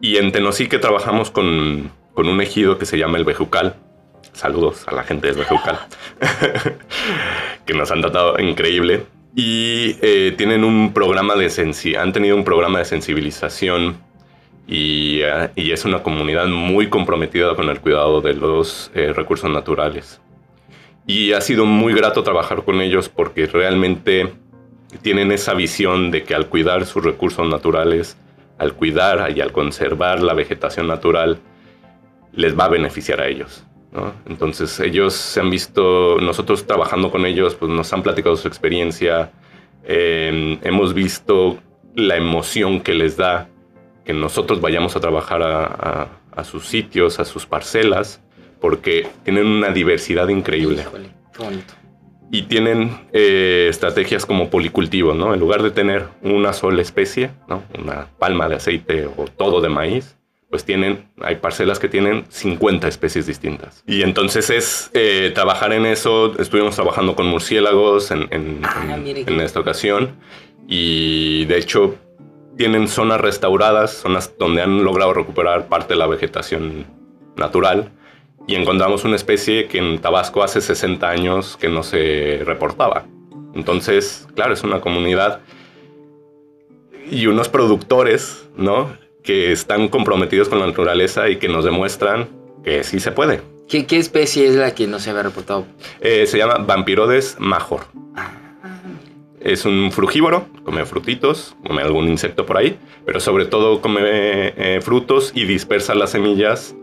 Y 0.00 0.16
en 0.16 0.32
Tenosique 0.32 0.78
trabajamos 0.78 1.30
con, 1.30 1.90
con 2.14 2.28
un 2.28 2.40
ejido 2.40 2.78
que 2.78 2.86
se 2.86 2.98
llama 2.98 3.18
el 3.18 3.24
Bejucal. 3.24 3.76
Saludos 4.32 4.86
a 4.88 4.94
la 4.94 5.02
gente 5.02 5.26
del 5.26 5.36
Bejucal, 5.36 5.78
que 7.66 7.74
nos 7.74 7.90
han 7.90 8.00
tratado 8.00 8.38
increíble. 8.38 9.06
Y 9.34 9.96
eh, 10.02 10.34
tienen 10.36 10.64
un 10.64 10.92
programa 10.92 11.36
de 11.36 11.50
han 11.98 12.12
tenido 12.12 12.36
un 12.36 12.44
programa 12.44 12.78
de 12.78 12.84
sensibilización 12.84 13.96
y, 14.66 15.20
eh, 15.22 15.50
y, 15.54 15.70
es 15.72 15.84
una 15.84 16.02
comunidad 16.02 16.46
muy 16.46 16.88
comprometida 16.88 17.54
con 17.54 17.68
el 17.68 17.80
cuidado 17.80 18.20
de 18.20 18.34
los 18.34 18.90
eh, 18.94 19.12
recursos 19.12 19.50
naturales. 19.50 20.20
Y 21.06 21.32
ha 21.32 21.40
sido 21.40 21.66
muy 21.66 21.94
grato 21.94 22.22
trabajar 22.22 22.62
con 22.64 22.80
ellos 22.80 23.08
porque 23.08 23.46
realmente 23.46 24.32
tienen 25.02 25.32
esa 25.32 25.54
visión 25.54 26.10
de 26.10 26.24
que 26.24 26.34
al 26.34 26.48
cuidar 26.48 26.86
sus 26.86 27.02
recursos 27.02 27.46
naturales, 27.48 28.16
al 28.58 28.74
cuidar 28.74 29.36
y 29.36 29.40
al 29.40 29.52
conservar 29.52 30.22
la 30.22 30.34
vegetación 30.34 30.86
natural, 30.86 31.38
les 32.32 32.58
va 32.58 32.66
a 32.66 32.68
beneficiar 32.68 33.20
a 33.20 33.28
ellos. 33.28 33.64
Entonces 34.26 34.80
ellos 34.80 35.14
se 35.14 35.40
han 35.40 35.50
visto, 35.50 36.18
nosotros 36.20 36.66
trabajando 36.66 37.10
con 37.10 37.26
ellos, 37.26 37.54
pues 37.54 37.70
nos 37.70 37.92
han 37.92 38.02
platicado 38.02 38.36
su 38.36 38.48
experiencia, 38.48 39.30
em, 39.84 40.58
hemos 40.62 40.94
visto 40.94 41.58
la 41.94 42.16
emoción 42.16 42.80
que 42.80 42.94
les 42.94 43.16
da 43.16 43.48
que 44.04 44.12
nosotros 44.12 44.60
vayamos 44.60 44.96
a 44.96 45.00
trabajar 45.00 45.42
a, 45.42 46.44
sus 46.44 46.66
sitios, 46.66 47.20
a 47.20 47.24
sus 47.24 47.44
parcelas, 47.46 48.20
porque 48.60 49.06
tienen 49.22 49.46
una 49.46 49.70
diversidad 49.70 50.28
increíble 50.28 50.86
y 52.30 52.42
tienen 52.42 52.98
eh, 53.12 53.66
estrategias 53.68 54.24
como 54.24 54.48
policultivo, 54.48 55.12
¿no? 55.12 55.34
En 55.34 55.40
lugar 55.40 55.62
de 55.62 55.70
tener 55.70 56.06
una 56.22 56.54
sola 56.54 56.80
especie, 56.80 57.30
¿no? 57.46 57.62
Una 57.78 58.06
palma 58.18 58.48
de 58.48 58.56
aceite 58.56 59.06
o 59.06 59.26
todo 59.26 59.60
de 59.60 59.68
maíz, 59.68 60.16
pues 60.52 60.66
tienen, 60.66 61.08
hay 61.22 61.36
parcelas 61.36 61.78
que 61.78 61.88
tienen 61.88 62.26
50 62.28 62.86
especies 62.86 63.26
distintas. 63.26 63.82
Y 63.86 64.02
entonces 64.02 64.50
es 64.50 64.90
eh, 64.92 65.32
trabajar 65.34 65.72
en 65.72 65.86
eso, 65.86 66.38
estuvimos 66.38 66.74
trabajando 66.74 67.16
con 67.16 67.26
murciélagos 67.26 68.10
en, 68.10 68.28
en, 68.30 68.60
ah, 68.62 68.98
en 69.02 69.40
esta 69.40 69.60
ocasión 69.60 70.10
y 70.68 71.46
de 71.46 71.56
hecho 71.56 71.94
tienen 72.58 72.86
zonas 72.88 73.22
restauradas, 73.22 73.92
zonas 73.92 74.34
donde 74.38 74.60
han 74.60 74.84
logrado 74.84 75.14
recuperar 75.14 75.68
parte 75.68 75.94
de 75.94 75.98
la 75.98 76.06
vegetación 76.06 76.84
natural 77.34 77.90
y 78.46 78.54
encontramos 78.54 79.04
una 79.04 79.16
especie 79.16 79.68
que 79.68 79.78
en 79.78 80.02
Tabasco 80.02 80.42
hace 80.42 80.60
60 80.60 81.08
años 81.08 81.56
que 81.56 81.70
no 81.70 81.82
se 81.82 82.42
reportaba. 82.44 83.06
Entonces, 83.54 84.28
claro, 84.34 84.52
es 84.52 84.62
una 84.64 84.82
comunidad 84.82 85.40
y 87.10 87.26
unos 87.26 87.48
productores, 87.48 88.50
¿no? 88.54 89.00
Que 89.22 89.52
están 89.52 89.88
comprometidos 89.88 90.48
con 90.48 90.58
la 90.60 90.66
naturaleza 90.66 91.28
y 91.28 91.36
que 91.36 91.48
nos 91.48 91.64
demuestran 91.64 92.28
que 92.64 92.82
sí 92.84 93.00
se 93.00 93.12
puede. 93.12 93.40
¿Qué, 93.68 93.86
qué 93.86 93.98
especie 93.98 94.46
es 94.46 94.54
la 94.56 94.74
que 94.74 94.86
no 94.86 94.98
se 94.98 95.10
había 95.10 95.22
reportado? 95.22 95.64
Eh, 96.00 96.26
se 96.26 96.38
llama 96.38 96.56
Vampirodes 96.58 97.36
major. 97.38 97.80
Ah, 98.16 98.30
Es 99.40 99.64
un 99.64 99.90
frugívoro, 99.92 100.46
come 100.64 100.84
frutitos, 100.84 101.56
come 101.66 101.82
algún 101.82 102.08
insecto 102.08 102.44
por 102.46 102.56
ahí, 102.58 102.78
pero 103.06 103.18
sobre 103.20 103.44
todo 103.46 103.80
come 103.80 104.00
eh, 104.04 104.80
frutos 104.82 105.32
y 105.34 105.44
dispersa 105.46 105.94
las 105.94 106.10
semillas 106.10 106.74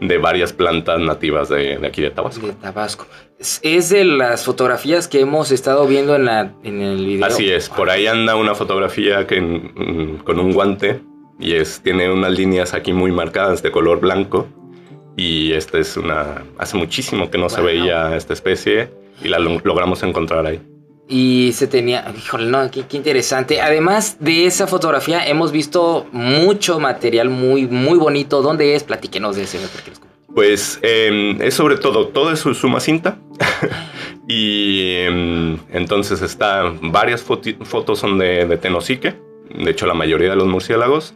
de 0.00 0.16
varias 0.18 0.52
plantas 0.52 1.00
nativas 1.00 1.48
de, 1.48 1.76
de 1.78 1.86
aquí 1.86 2.00
de 2.02 2.10
Tabasco. 2.10 2.46
de 2.46 2.52
Tabasco. 2.54 3.06
Es, 3.38 3.60
es 3.62 3.88
de 3.90 4.04
las 4.04 4.44
fotografías 4.44 5.06
que 5.08 5.20
hemos 5.20 5.50
estado 5.50 5.86
viendo 5.86 6.14
en, 6.16 6.24
la, 6.24 6.52
en 6.62 6.80
el 6.80 7.04
video. 7.04 7.26
Así 7.26 7.50
es, 7.50 7.68
por 7.68 7.90
ahí 7.90 8.06
anda 8.06 8.36
una 8.36 8.54
fotografía 8.54 9.26
que, 9.26 9.40
mm, 9.40 10.18
con 10.24 10.38
un 10.40 10.52
guante 10.52 11.00
y 11.38 11.54
es, 11.54 11.80
tiene 11.82 12.10
unas 12.12 12.32
líneas 12.32 12.74
aquí 12.74 12.92
muy 12.92 13.12
marcadas 13.12 13.62
de 13.62 13.70
color 13.70 14.00
blanco. 14.00 14.46
Y 15.16 15.52
esta 15.52 15.78
es 15.78 15.96
una. 15.96 16.44
Hace 16.58 16.76
muchísimo 16.76 17.28
que 17.30 17.38
no 17.38 17.48
se 17.48 17.56
Wow. 17.56 17.66
veía 17.66 18.16
esta 18.16 18.32
especie 18.32 18.90
y 19.22 19.28
la 19.28 19.38
lo- 19.40 19.60
logramos 19.64 20.02
encontrar 20.04 20.46
ahí. 20.46 20.60
Y 21.08 21.52
se 21.54 21.66
tenía, 21.66 22.04
híjole, 22.16 22.46
no, 22.50 22.70
qué, 22.70 22.82
qué 22.86 22.96
interesante. 22.98 23.60
Además 23.60 24.18
de 24.20 24.46
esa 24.46 24.66
fotografía, 24.66 25.26
hemos 25.26 25.50
visto 25.52 26.06
mucho 26.12 26.78
material 26.78 27.30
muy, 27.30 27.66
muy 27.66 27.98
bonito. 27.98 28.42
¿Dónde 28.42 28.74
es? 28.76 28.84
Platíquenos 28.84 29.34
de 29.34 29.42
ese. 29.44 29.58
Pues 30.34 30.78
eh, 30.82 31.36
es 31.40 31.54
sobre 31.54 31.78
todo, 31.78 32.08
todo 32.08 32.30
es 32.30 32.38
su 32.40 32.54
suma 32.54 32.78
cinta. 32.78 33.18
y 34.28 34.80
eh, 34.82 35.56
entonces 35.72 36.22
está, 36.22 36.72
varias 36.82 37.22
fotos 37.22 37.98
son 37.98 38.18
de, 38.18 38.46
de 38.46 38.56
Tenosique, 38.58 39.14
de 39.54 39.70
hecho 39.70 39.86
la 39.86 39.94
mayoría 39.94 40.30
de 40.30 40.36
los 40.36 40.46
murciélagos, 40.46 41.14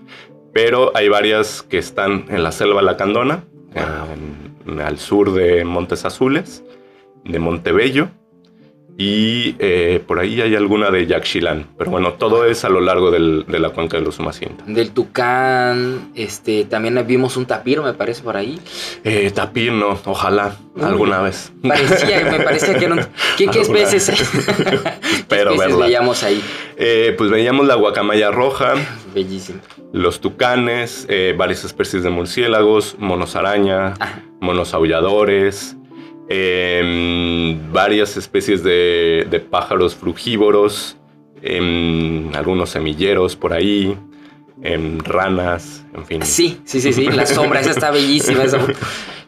pero 0.53 0.93
hay 0.95 1.09
varias 1.09 1.63
que 1.63 1.79
están 1.79 2.27
en 2.29 2.43
la 2.43 2.53
selva 2.53 2.83
lacandona, 2.83 3.45
en- 3.75 4.81
al 4.81 4.99
sur 4.99 5.33
de 5.33 5.65
Montes 5.65 6.05
Azules, 6.05 6.63
de 7.25 7.39
Montebello, 7.39 8.09
y 8.99 9.57
eh, 9.59 10.03
por 10.07 10.19
ahí 10.21 10.43
hay 10.43 10.55
alguna 10.55 10.91
de 10.91 11.07
Yaxchilán, 11.07 11.67
pero 11.79 11.91
bueno, 11.91 12.13
todo 12.13 12.45
es 12.45 12.65
a 12.65 12.69
lo 12.69 12.81
largo 12.83 13.11
del- 13.11 13.47
de 13.49 13.59
la 13.59 13.71
cuenca 13.71 13.97
de 13.97 14.05
los 14.05 14.17
Sumacinta. 14.17 14.63
Del 14.67 14.91
Tucán, 14.91 16.11
este, 16.15 16.65
también 16.67 17.03
vimos 17.07 17.39
un 17.39 17.47
tapir, 17.47 17.81
me 17.81 17.95
parece, 17.95 18.23
por 18.23 18.37
ahí. 18.37 18.61
Eh, 19.03 19.31
tapir, 19.35 19.73
no, 19.73 19.99
ojalá, 20.05 20.57
Uy. 20.77 20.83
alguna 20.85 21.23
vez. 21.23 21.53
Parecía, 21.67 22.21
me 22.31 22.41
parecía 22.41 22.75
que 22.79 22.85
era 22.85 22.95
un... 22.95 23.01
¿Qué, 23.39 23.47
qué 23.47 23.61
especies? 23.63 24.11
¿Qué 25.29 25.37
especies 25.41 25.79
veíamos 25.79 26.23
ahí? 26.23 26.43
Eh, 26.77 27.15
pues 27.19 27.31
veíamos 27.31 27.67
la 27.67 27.75
guacamaya 27.75 28.31
roja, 28.31 28.75
Bellísimo. 29.15 29.61
los 29.93 30.21
tucanes, 30.21 31.07
eh, 31.09 31.35
varias 31.37 31.65
especies 31.65 32.03
de 32.03 32.11
murciélagos, 32.11 32.97
monos 32.99 33.37
araña, 33.37 33.95
Ajá. 34.01 34.23
monos 34.41 34.73
aulladores, 34.75 35.77
em, 36.29 37.73
varias 37.73 38.17
especies 38.17 38.63
de, 38.63 39.27
de 39.31 39.41
pájaros 39.41 39.95
frugívoros, 39.95 40.97
em, 41.43 42.35
algunos 42.35 42.71
semilleros 42.71 43.37
por 43.37 43.53
ahí, 43.53 43.97
em, 44.63 44.99
ranas, 45.01 45.85
en 45.95 46.07
fin. 46.07 46.23
Sí, 46.23 46.61
sí, 46.65 46.81
sí, 46.81 46.93
sí, 46.93 47.07
la 47.09 47.27
sombra, 47.27 47.61
esa 47.61 47.71
está 47.71 47.91
bellísima. 47.91 48.45
esa. 48.45 48.59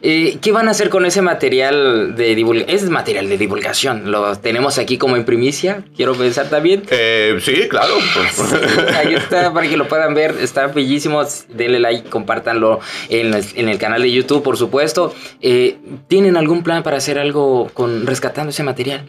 Eh, 0.01 0.37
¿Qué 0.41 0.51
van 0.51 0.67
a 0.67 0.71
hacer 0.71 0.89
con 0.89 1.05
ese 1.05 1.21
material 1.21 2.15
de 2.15 2.35
divulgación? 2.35 2.75
Es 2.75 2.89
material 2.89 3.29
de 3.29 3.37
divulgación, 3.37 4.11
lo 4.11 4.35
tenemos 4.35 4.77
aquí 4.77 4.97
como 4.97 5.15
en 5.15 5.25
primicia, 5.25 5.83
quiero 5.95 6.13
pensar 6.13 6.49
también. 6.49 6.83
Eh, 6.91 7.37
sí, 7.41 7.67
claro. 7.69 7.93
pues. 8.13 8.53
Ahí 8.95 9.13
está, 9.15 9.51
para 9.53 9.67
que 9.67 9.77
lo 9.77 9.87
puedan 9.87 10.13
ver, 10.13 10.35
está 10.41 10.67
bellísimo, 10.67 11.23
denle 11.49 11.79
like, 11.79 12.09
compártanlo 12.09 12.79
en, 13.09 13.33
el- 13.33 13.45
en 13.55 13.69
el 13.69 13.77
canal 13.77 14.01
de 14.01 14.11
YouTube, 14.11 14.43
por 14.43 14.57
supuesto. 14.57 15.13
Eh, 15.41 15.77
¿Tienen 16.07 16.37
algún 16.37 16.63
plan 16.63 16.83
para 16.83 16.97
hacer 16.97 17.17
algo 17.19 17.69
con 17.73 18.05
rescatando 18.05 18.51
ese 18.51 18.63
material? 18.63 19.05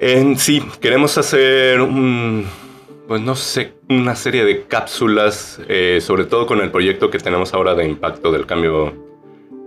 En 0.00 0.38
sí, 0.38 0.62
queremos 0.80 1.16
hacer 1.18 1.80
un, 1.80 2.44
pues 3.06 3.20
no 3.20 3.36
sé, 3.36 3.74
una 3.88 4.16
serie 4.16 4.44
de 4.44 4.64
cápsulas, 4.64 5.60
eh, 5.68 6.00
sobre 6.00 6.24
todo 6.24 6.46
con 6.46 6.60
el 6.60 6.70
proyecto 6.70 7.10
que 7.10 7.18
tenemos 7.18 7.54
ahora 7.54 7.74
de 7.74 7.86
impacto 7.86 8.32
del 8.32 8.44
cambio 8.46 9.03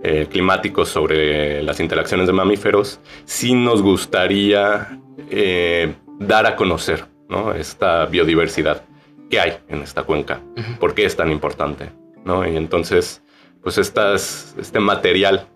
eh, 0.02 0.26
climático 0.30 0.84
sobre 0.84 1.62
las 1.62 1.80
interacciones 1.80 2.26
de 2.26 2.32
mamíferos. 2.32 3.00
Sí 3.24 3.54
nos 3.54 3.82
gustaría 3.82 5.00
eh, 5.30 5.94
dar 6.18 6.46
a 6.46 6.56
conocer 6.56 7.06
¿no? 7.28 7.52
esta 7.52 8.06
biodiversidad 8.06 8.82
que 9.30 9.40
hay 9.40 9.58
en 9.68 9.82
esta 9.82 10.04
cuenca, 10.04 10.40
Ujú. 10.56 10.78
por 10.78 10.94
qué 10.94 11.04
es 11.04 11.16
tan 11.16 11.30
importante. 11.30 11.90
¿no? 12.24 12.46
Y 12.48 12.56
entonces, 12.56 13.22
pues 13.62 13.78
estas, 13.78 14.54
este 14.58 14.80
material 14.80 15.46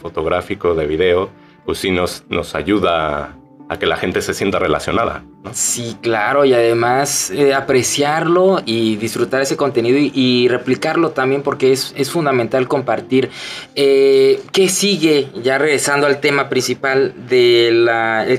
fotográfico, 0.00 0.74
de 0.74 0.86
video, 0.86 1.30
pues 1.64 1.78
sí 1.78 1.90
nos, 1.90 2.24
nos 2.28 2.54
ayuda 2.54 3.36
a, 3.70 3.78
que 3.78 3.86
la 3.86 3.96
gente 3.96 4.20
se 4.22 4.34
sienta 4.34 4.58
relacionada. 4.58 5.22
¿no? 5.44 5.50
Sí, 5.54 5.96
claro, 6.02 6.44
y 6.44 6.52
además 6.52 7.30
eh, 7.30 7.54
apreciarlo 7.54 8.60
y 8.66 8.96
disfrutar 8.96 9.42
ese 9.42 9.56
contenido 9.56 9.98
y, 9.98 10.10
y 10.14 10.48
replicarlo 10.48 11.10
también 11.10 11.42
porque 11.42 11.72
es, 11.72 11.92
es 11.96 12.10
fundamental 12.10 12.68
compartir. 12.68 13.30
Eh, 13.74 14.40
¿Qué 14.52 14.68
sigue? 14.68 15.28
Ya 15.42 15.58
regresando 15.58 16.06
al 16.06 16.20
tema 16.20 16.48
principal 16.48 17.14
del 17.28 17.88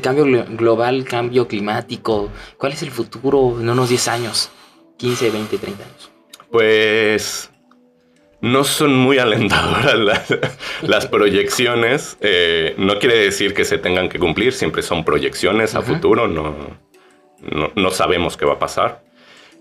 cambio 0.01 0.25
glo- 0.25 0.57
global, 0.57 1.03
cambio 1.05 1.47
climático. 1.47 2.29
¿Cuál 2.57 2.73
es 2.73 2.81
el 2.83 2.91
futuro 2.91 3.57
en 3.59 3.69
unos 3.69 3.89
10 3.89 4.07
años? 4.07 4.49
15, 4.97 5.29
20, 5.31 5.57
30 5.57 5.83
años. 5.83 6.11
Pues 6.51 7.50
no 8.41 8.63
son 8.63 8.95
muy 8.95 9.19
alentadoras 9.19 9.97
las, 9.99 10.37
las 10.81 11.07
proyecciones. 11.07 12.17
Eh, 12.21 12.75
no 12.77 12.99
quiere 12.99 13.17
decir 13.17 13.53
que 13.53 13.65
se 13.65 13.77
tengan 13.77 14.09
que 14.09 14.19
cumplir, 14.19 14.53
siempre 14.53 14.81
son 14.81 15.05
proyecciones 15.05 15.75
a 15.75 15.81
futuro, 15.81 16.27
no, 16.27 16.55
no, 17.41 17.71
no 17.75 17.91
sabemos 17.91 18.37
qué 18.37 18.45
va 18.45 18.53
a 18.53 18.59
pasar. 18.59 19.03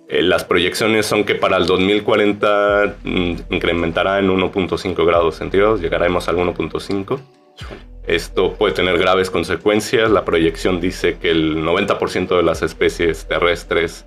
Eh, 0.09 0.23
las 0.23 0.45
proyecciones 0.45 1.07
son 1.07 1.23
que 1.23 1.37
para 1.37 1.57
el 1.57 1.67
2040 1.67 2.97
mm, 3.05 3.33
incrementará 3.51 4.19
en 4.19 4.29
1.5 4.29 5.07
grados 5.07 5.37
centígrados, 5.37 5.81
llegaremos 5.81 6.29
al 6.29 6.37
1.5. 6.37 7.21
Híjole. 7.61 7.81
Esto 8.09 8.55
puede 8.55 8.75
tener 8.75 8.99
graves 8.99 9.31
consecuencias. 9.31 10.11
La 10.11 10.25
proyección 10.25 10.81
dice 10.81 11.19
que 11.19 11.31
el 11.31 11.59
90% 11.59 12.37
de 12.37 12.43
las 12.43 12.63
especies 12.63 13.27
terrestres 13.27 14.07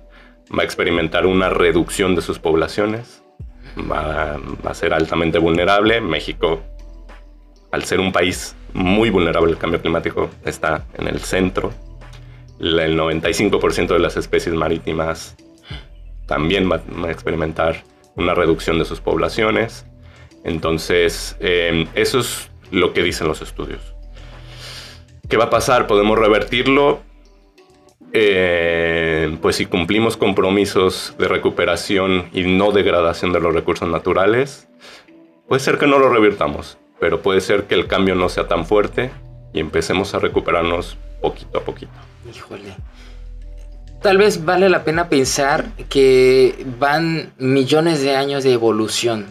va 0.56 0.62
a 0.62 0.66
experimentar 0.66 1.24
una 1.24 1.48
reducción 1.48 2.14
de 2.14 2.20
sus 2.20 2.38
poblaciones. 2.38 3.23
Va, 3.78 4.38
a 4.64 4.74
ser 4.74 4.94
altamente 4.94 5.38
vulnerable. 5.38 6.00
México, 6.00 6.62
al 7.72 7.84
ser 7.84 8.00
un 8.00 8.12
país 8.12 8.54
muy 8.72 9.10
vulnerable 9.10 9.52
al 9.52 9.58
cambio 9.58 9.80
climático, 9.80 10.30
está 10.44 10.84
en 10.96 11.08
el 11.08 11.20
centro. 11.20 11.72
El 12.60 12.96
95% 12.96 13.88
de 13.94 13.98
las 13.98 14.16
especies 14.16 14.54
marítimas 14.54 15.36
también 16.26 16.70
va- 16.70 16.82
van 16.86 17.06
a 17.10 17.12
experimentar 17.12 17.82
una 18.16 18.32
reducción 18.34 18.78
de 18.78 18.84
sus 18.84 19.00
poblaciones. 19.00 19.86
Entonces, 20.44 21.36
eh, 21.40 21.86
eso 21.94 22.20
es 22.20 22.50
lo 22.70 22.92
que 22.92 23.02
dicen 23.02 23.26
los 23.26 23.42
estudios. 23.42 23.80
¿Qué 25.28 25.36
va 25.36 25.44
a 25.44 25.50
pasar? 25.50 25.86
¿Podemos 25.86 26.18
revertirlo? 26.18 27.00
Eh, 28.16 29.36
pues 29.42 29.56
si 29.56 29.66
cumplimos 29.66 30.16
compromisos 30.16 31.14
de 31.18 31.26
recuperación 31.26 32.26
y 32.32 32.42
no 32.44 32.70
degradación 32.70 33.32
de 33.32 33.40
los 33.40 33.52
recursos 33.52 33.88
naturales, 33.88 34.68
puede 35.48 35.58
ser 35.60 35.78
que 35.78 35.88
no 35.88 35.98
lo 35.98 36.08
revirtamos, 36.08 36.78
pero 37.00 37.22
puede 37.22 37.40
ser 37.40 37.64
que 37.64 37.74
el 37.74 37.88
cambio 37.88 38.14
no 38.14 38.28
sea 38.28 38.46
tan 38.46 38.66
fuerte 38.66 39.10
y 39.52 39.58
empecemos 39.58 40.14
a 40.14 40.20
recuperarnos 40.20 40.96
poquito 41.20 41.58
a 41.58 41.62
poquito. 41.62 41.90
Híjole. 42.32 42.76
Tal 44.00 44.16
vez 44.18 44.44
vale 44.44 44.68
la 44.68 44.84
pena 44.84 45.08
pensar 45.08 45.64
que 45.88 46.64
van 46.78 47.32
millones 47.38 48.00
de 48.00 48.14
años 48.14 48.44
de 48.44 48.52
evolución. 48.52 49.26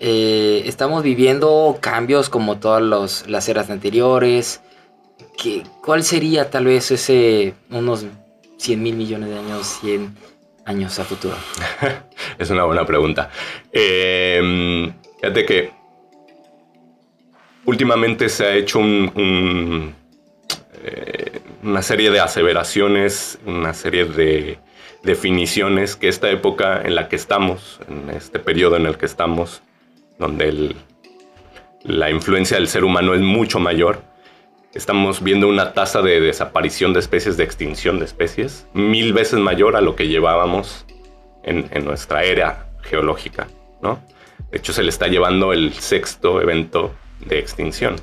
Eh, 0.00 0.62
estamos 0.66 1.02
viviendo 1.02 1.78
cambios 1.80 2.28
como 2.28 2.58
todas 2.58 2.82
los- 2.82 3.26
las 3.26 3.48
eras 3.48 3.68
anteriores. 3.70 4.60
¿Qué, 5.36 5.62
¿Cuál 5.82 6.02
sería 6.02 6.50
tal 6.50 6.64
vez 6.66 6.90
ese 6.90 7.54
unos 7.70 8.06
100 8.58 8.82
mil 8.82 8.96
millones 8.96 9.28
de 9.30 9.38
años, 9.38 9.78
100 9.80 10.16
años 10.64 10.98
a 10.98 11.04
futuro? 11.04 11.36
Es 12.38 12.50
una 12.50 12.64
buena 12.64 12.84
pregunta. 12.84 13.30
Eh, 13.72 14.90
fíjate 15.20 15.44
que 15.46 15.70
últimamente 17.64 18.28
se 18.28 18.44
ha 18.46 18.54
hecho 18.54 18.78
un- 18.78 19.10
un, 19.14 19.94
eh, 20.84 21.40
una 21.62 21.82
serie 21.82 22.10
de 22.10 22.20
aseveraciones, 22.20 23.38
una 23.46 23.74
serie 23.74 24.04
de 24.04 24.58
definiciones 25.02 25.96
que 25.96 26.08
esta 26.08 26.30
época 26.30 26.82
en 26.82 26.94
la 26.94 27.08
que 27.08 27.16
estamos, 27.16 27.80
en 27.88 28.10
este 28.10 28.38
periodo 28.38 28.76
en 28.76 28.86
el 28.86 28.96
que 28.96 29.06
estamos, 29.06 29.62
donde 30.18 30.74
la 31.82 32.10
influencia 32.10 32.56
del 32.56 32.68
ser 32.68 32.84
humano 32.84 33.14
es 33.14 33.20
mucho 33.20 33.60
mayor, 33.60 34.02
estamos 34.76 35.22
viendo 35.22 35.48
una 35.48 35.72
tasa 35.72 36.02
de 36.02 36.20
desaparición 36.20 36.92
de 36.92 37.00
especies, 37.00 37.36
de 37.36 37.44
extinción 37.44 37.98
de 37.98 38.04
especies, 38.04 38.66
mil 38.74 39.12
veces 39.12 39.38
mayor 39.38 39.76
a 39.76 39.80
lo 39.80 39.96
que 39.96 40.08
llevábamos 40.08 40.86
en, 41.42 41.68
en 41.72 41.84
nuestra 41.84 42.24
era 42.24 42.68
geológica, 42.82 43.46
¿no? 43.82 44.00
De 44.50 44.58
hecho, 44.58 44.72
se 44.72 44.82
le 44.82 44.90
está 44.90 45.08
llevando 45.08 45.52
el 45.52 45.72
sexto 45.74 46.40
evento 46.40 46.94
de 47.24 47.38
extinción. 47.38 47.96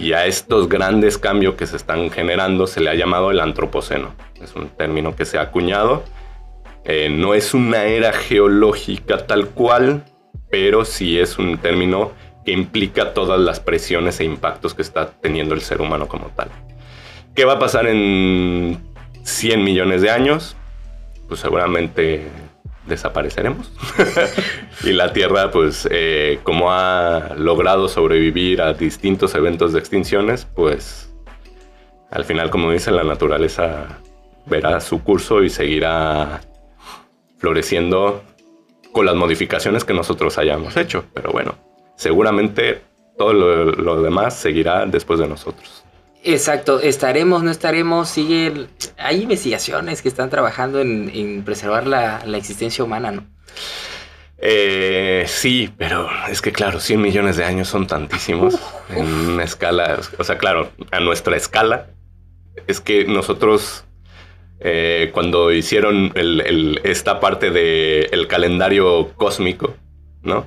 Y 0.00 0.12
a 0.12 0.24
estos 0.24 0.68
grandes 0.68 1.18
cambios 1.18 1.56
que 1.56 1.66
se 1.66 1.76
están 1.76 2.10
generando 2.10 2.66
se 2.66 2.80
le 2.80 2.88
ha 2.88 2.94
llamado 2.94 3.30
el 3.30 3.40
antropoceno. 3.40 4.14
Es 4.40 4.54
un 4.54 4.70
término 4.70 5.14
que 5.14 5.26
se 5.26 5.36
ha 5.36 5.42
acuñado. 5.42 6.04
Eh, 6.84 7.10
no 7.10 7.34
es 7.34 7.52
una 7.52 7.84
era 7.84 8.12
geológica 8.12 9.26
tal 9.26 9.48
cual, 9.48 10.04
pero 10.50 10.86
sí 10.86 11.18
es 11.18 11.38
un 11.38 11.58
término 11.58 12.12
que 12.44 12.52
implica 12.52 13.14
todas 13.14 13.40
las 13.40 13.60
presiones 13.60 14.20
e 14.20 14.24
impactos 14.24 14.74
que 14.74 14.82
está 14.82 15.10
teniendo 15.10 15.54
el 15.54 15.62
ser 15.62 15.80
humano 15.80 16.08
como 16.08 16.26
tal. 16.28 16.48
¿Qué 17.34 17.44
va 17.44 17.54
a 17.54 17.58
pasar 17.58 17.86
en 17.86 18.80
100 19.22 19.64
millones 19.64 20.02
de 20.02 20.10
años? 20.10 20.56
Pues 21.26 21.40
seguramente 21.40 22.28
desapareceremos. 22.86 23.72
y 24.84 24.92
la 24.92 25.12
Tierra, 25.12 25.50
pues, 25.50 25.88
eh, 25.90 26.40
como 26.42 26.70
ha 26.70 27.34
logrado 27.36 27.88
sobrevivir 27.88 28.60
a 28.60 28.74
distintos 28.74 29.34
eventos 29.34 29.72
de 29.72 29.78
extinciones, 29.78 30.46
pues, 30.54 31.12
al 32.10 32.24
final, 32.24 32.50
como 32.50 32.70
dice, 32.70 32.90
la 32.92 33.04
naturaleza 33.04 34.00
verá 34.46 34.80
su 34.80 35.02
curso 35.02 35.42
y 35.42 35.50
seguirá 35.50 36.42
floreciendo 37.38 38.22
con 38.92 39.06
las 39.06 39.16
modificaciones 39.16 39.84
que 39.84 39.94
nosotros 39.94 40.38
hayamos 40.38 40.76
hecho. 40.76 41.06
Pero 41.12 41.32
bueno, 41.32 41.56
seguramente 41.96 42.82
todo 43.16 43.32
lo, 43.32 44.02
demás 44.02 44.36
seguirá 44.36 44.86
después 44.86 45.18
de 45.18 45.28
nosotros. 45.28 45.84
Exacto, 46.22 46.80
estaremos, 46.80 47.42
no 47.42 47.50
estaremos, 47.50 48.08
sigue, 48.08 48.66
hay 48.96 49.22
investigaciones 49.22 50.00
que 50.00 50.08
están 50.08 50.30
trabajando 50.30 50.80
en, 50.80 51.42
preservar 51.44 51.86
la, 51.86 52.22
existencia 52.36 52.82
humana, 52.82 53.12
¿no? 53.12 53.26
Eh, 54.38 55.24
sí, 55.26 55.72
pero 55.78 56.08
es 56.28 56.42
que 56.42 56.52
claro, 56.52 56.80
100 56.80 57.00
millones 57.00 57.36
de 57.36 57.44
años 57.44 57.68
son 57.68 57.86
tantísimos 57.86 58.58
en 58.90 59.06
una 59.06 59.44
escala, 59.44 60.00
o 60.18 60.24
sea, 60.24 60.38
claro, 60.38 60.70
a 60.90 61.00
nuestra 61.00 61.36
escala, 61.36 61.88
es 62.66 62.80
que 62.80 63.04
nosotros 63.04 63.84
eh, 64.60 65.10
cuando 65.12 65.52
hicieron 65.52 66.12
esta 66.84 67.20
parte 67.20 67.50
del 67.50 68.26
calendario 68.28 69.12
cósmico, 69.14 69.74
¿no? 70.22 70.46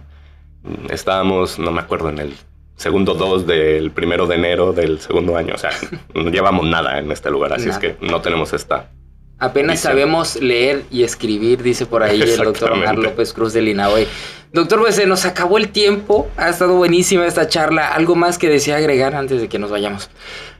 Estábamos, 0.90 1.60
no 1.60 1.72
me 1.72 1.82
acuerdo, 1.82 2.10
en 2.10 2.20
el 2.20 2.34
segundo 2.76 3.16
2 3.16 3.46
del 3.48 3.92
primero 3.92 4.28
de 4.28 4.36
enero 4.36 4.74
del 4.74 5.00
segundo 5.00 5.36
año. 5.36 5.56
O 5.56 5.58
sea, 5.58 5.72
no 6.14 6.30
llevamos 6.30 6.66
nada 6.66 7.00
en 7.00 7.12
este 7.12 7.30
lugar, 7.30 7.54
así 7.54 7.70
es 7.70 7.78
que 7.78 7.98
no 8.02 8.22
tenemos 8.22 8.54
esta. 8.54 8.92
Apenas 9.40 9.82
sabemos 9.82 10.36
leer 10.42 10.84
y 10.90 11.04
escribir, 11.04 11.62
dice 11.62 11.86
por 11.86 12.02
ahí 12.02 12.22
el 12.22 12.38
doctor 12.38 12.72
Omar 12.72 12.98
López 12.98 13.34
Cruz 13.34 13.54
de 13.54 13.62
Linaoe. 13.62 14.08
Doctor, 14.52 14.80
pues 14.80 14.96
se 14.96 15.06
nos 15.06 15.26
acabó 15.26 15.60
el 15.60 15.70
tiempo. 15.70 16.28
Ha 16.38 16.50
estado 16.50 16.76
buenísima 16.76 17.28
esta 17.28 17.48
charla. 17.48 17.94
¿Algo 17.94 18.16
más 18.16 18.40
que 18.40 18.50
desea 18.50 18.78
agregar 18.78 19.14
antes 19.14 19.40
de 19.40 19.48
que 19.48 19.60
nos 19.60 19.70
vayamos? 19.70 20.10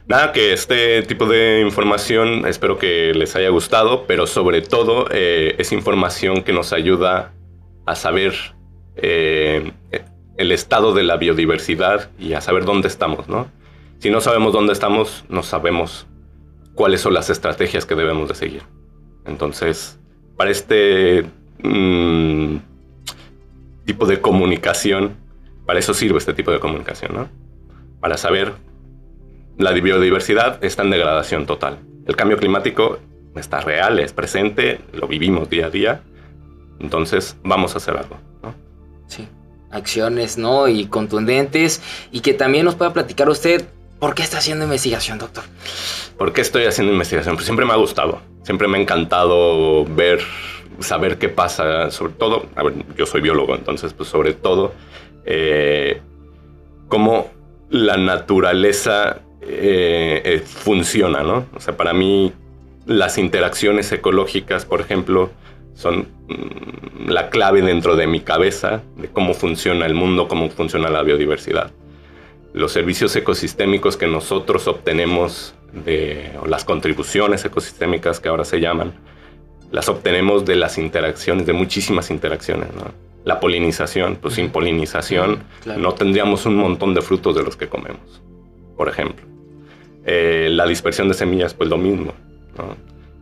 Nada, 0.06 0.32
que 0.32 0.52
este 0.52 1.02
tipo 1.02 1.26
de 1.26 1.60
información 1.60 2.46
espero 2.46 2.78
que 2.78 3.12
les 3.14 3.34
haya 3.34 3.48
gustado, 3.48 4.06
pero 4.06 4.26
sobre 4.26 4.62
todo 4.62 5.06
eh, 5.10 5.56
es 5.58 5.72
información 5.72 6.42
que 6.42 6.52
nos 6.52 6.72
ayuda 6.72 7.32
a 7.84 7.96
saber 7.96 8.34
eh, 9.00 9.72
el 10.36 10.52
estado 10.52 10.94
de 10.94 11.02
la 11.02 11.16
biodiversidad 11.16 12.10
y 12.18 12.32
a 12.34 12.40
saber 12.40 12.64
dónde 12.64 12.88
estamos, 12.88 13.28
¿no? 13.28 13.50
Si 13.98 14.10
no 14.10 14.20
sabemos 14.20 14.52
dónde 14.52 14.72
estamos, 14.72 15.24
no 15.28 15.42
sabemos 15.42 16.06
cuáles 16.74 17.00
son 17.00 17.14
las 17.14 17.30
estrategias 17.30 17.84
que 17.84 17.96
debemos 17.96 18.28
de 18.28 18.34
seguir. 18.36 18.62
Entonces, 19.26 19.98
para 20.36 20.50
este 20.50 21.24
mm, 21.62 22.56
tipo 23.84 24.06
de 24.06 24.20
comunicación, 24.20 25.16
para 25.66 25.80
eso 25.80 25.92
sirve 25.92 26.18
este 26.18 26.34
tipo 26.34 26.52
de 26.52 26.60
comunicación, 26.60 27.14
¿no? 27.14 27.28
Para 28.00 28.16
saber 28.16 28.52
la 29.58 29.72
biodiversidad 29.72 30.64
está 30.64 30.84
en 30.84 30.90
degradación 30.90 31.46
total. 31.46 31.78
El 32.06 32.14
cambio 32.14 32.36
climático 32.36 33.00
está 33.34 33.60
real, 33.60 33.98
es 33.98 34.12
presente, 34.12 34.80
lo 34.92 35.08
vivimos 35.08 35.50
día 35.50 35.66
a 35.66 35.70
día. 35.70 36.02
Entonces, 36.78 37.36
vamos 37.42 37.74
a 37.74 37.78
hacer 37.78 37.96
algo. 37.96 38.27
Sí 39.08 39.28
acciones, 39.70 40.38
¿no? 40.38 40.68
Y 40.68 40.86
contundentes 40.86 41.82
y 42.10 42.20
que 42.20 42.34
también 42.34 42.64
nos 42.64 42.74
pueda 42.74 42.92
platicar 42.92 43.28
usted 43.28 43.66
por 43.98 44.14
qué 44.14 44.22
está 44.22 44.38
haciendo 44.38 44.64
investigación, 44.64 45.18
doctor. 45.18 45.44
¿Por 46.16 46.32
qué 46.32 46.40
estoy 46.40 46.64
haciendo 46.64 46.92
investigación? 46.92 47.34
Pues 47.34 47.46
siempre 47.46 47.66
me 47.66 47.72
ha 47.72 47.76
gustado, 47.76 48.20
siempre 48.42 48.68
me 48.68 48.78
ha 48.78 48.80
encantado 48.80 49.84
ver, 49.84 50.20
saber 50.80 51.18
qué 51.18 51.28
pasa, 51.28 51.90
sobre 51.90 52.12
todo, 52.12 52.46
a 52.54 52.62
ver, 52.62 52.74
yo 52.96 53.06
soy 53.06 53.20
biólogo, 53.20 53.54
entonces 53.54 53.92
pues 53.92 54.08
sobre 54.08 54.34
todo, 54.34 54.72
eh, 55.24 56.00
cómo 56.88 57.30
la 57.70 57.96
naturaleza 57.96 59.20
eh, 59.42 60.22
eh, 60.24 60.40
funciona, 60.40 61.22
¿no? 61.22 61.46
O 61.54 61.60
sea, 61.60 61.76
para 61.76 61.92
mí 61.92 62.32
las 62.86 63.18
interacciones 63.18 63.90
ecológicas, 63.92 64.64
por 64.64 64.80
ejemplo, 64.80 65.30
son 65.78 66.08
mm, 66.26 67.08
la 67.08 67.30
clave 67.30 67.62
dentro 67.62 67.94
de 67.94 68.08
mi 68.08 68.20
cabeza 68.20 68.82
de 68.96 69.08
cómo 69.08 69.32
funciona 69.32 69.86
el 69.86 69.94
mundo, 69.94 70.26
cómo 70.26 70.50
funciona 70.50 70.90
la 70.90 71.02
biodiversidad. 71.02 71.70
Los 72.52 72.72
servicios 72.72 73.14
ecosistémicos 73.14 73.96
que 73.96 74.08
nosotros 74.08 74.66
obtenemos 74.66 75.54
de, 75.72 76.32
o 76.42 76.46
las 76.46 76.64
contribuciones 76.64 77.44
ecosistémicas 77.44 78.18
que 78.18 78.28
ahora 78.28 78.44
se 78.44 78.60
llaman, 78.60 78.92
las 79.70 79.88
obtenemos 79.88 80.44
de 80.44 80.56
las 80.56 80.78
interacciones, 80.78 81.46
de 81.46 81.52
muchísimas 81.52 82.10
interacciones. 82.10 82.70
La 83.24 83.38
polinización, 83.38 84.16
pues 84.16 84.34
sin 84.34 84.50
polinización 84.50 85.44
no 85.76 85.92
tendríamos 85.92 86.44
un 86.44 86.56
montón 86.56 86.92
de 86.92 87.02
frutos 87.02 87.36
de 87.36 87.44
los 87.44 87.56
que 87.56 87.68
comemos, 87.68 88.20
por 88.76 88.88
ejemplo. 88.88 89.24
Eh, 90.04 90.48
la 90.50 90.66
dispersión 90.66 91.06
de 91.06 91.14
semillas, 91.14 91.54
pues 91.54 91.70
lo 91.70 91.76
mismo. 91.76 92.14
¿no? 92.56 92.74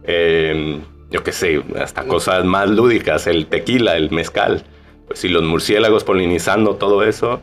Eh, 0.05 0.81
yo 1.11 1.23
qué 1.23 1.33
sé, 1.33 1.63
hasta 1.81 2.05
cosas 2.07 2.45
más 2.45 2.69
lúdicas, 2.69 3.27
el 3.27 3.47
tequila, 3.47 3.97
el 3.97 4.11
mezcal. 4.11 4.65
Pues 5.07 5.21
si 5.21 5.29
los 5.29 5.43
murciélagos 5.43 6.05
polinizando 6.05 6.77
todo 6.77 7.05
eso, 7.05 7.41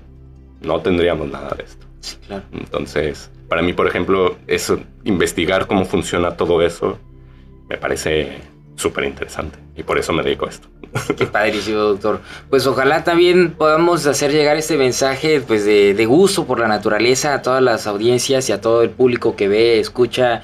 no 0.61 0.81
tendríamos 0.81 1.29
nada 1.29 1.55
de 1.55 1.63
esto. 1.63 1.85
Sí, 2.01 2.17
claro. 2.27 2.43
Entonces, 2.51 3.31
para 3.47 3.61
mí, 3.61 3.73
por 3.73 3.87
ejemplo, 3.87 4.35
eso, 4.47 4.79
investigar 5.05 5.67
cómo 5.67 5.85
funciona 5.85 6.35
todo 6.35 6.61
eso, 6.61 6.99
me 7.69 7.77
parece 7.77 8.41
súper 8.75 9.05
interesante 9.05 9.59
y 9.75 9.83
por 9.83 9.97
eso 9.97 10.13
me 10.13 10.23
dedico 10.23 10.45
a 10.45 10.49
esto. 10.49 10.67
Qué 11.17 11.25
padrísimo, 11.25 11.79
doctor. 11.79 12.21
Pues 12.49 12.67
ojalá 12.67 13.03
también 13.03 13.51
podamos 13.51 14.05
hacer 14.05 14.31
llegar 14.31 14.57
este 14.57 14.77
mensaje 14.77 15.41
pues, 15.41 15.65
de, 15.65 15.93
de, 15.93 16.05
gusto 16.05 16.45
por 16.45 16.59
la 16.59 16.67
naturaleza 16.67 17.33
a 17.33 17.41
todas 17.41 17.63
las 17.63 17.87
audiencias 17.87 18.47
y 18.49 18.51
a 18.51 18.61
todo 18.61 18.83
el 18.83 18.91
público 18.91 19.35
que 19.35 19.47
ve, 19.47 19.79
escucha 19.79 20.43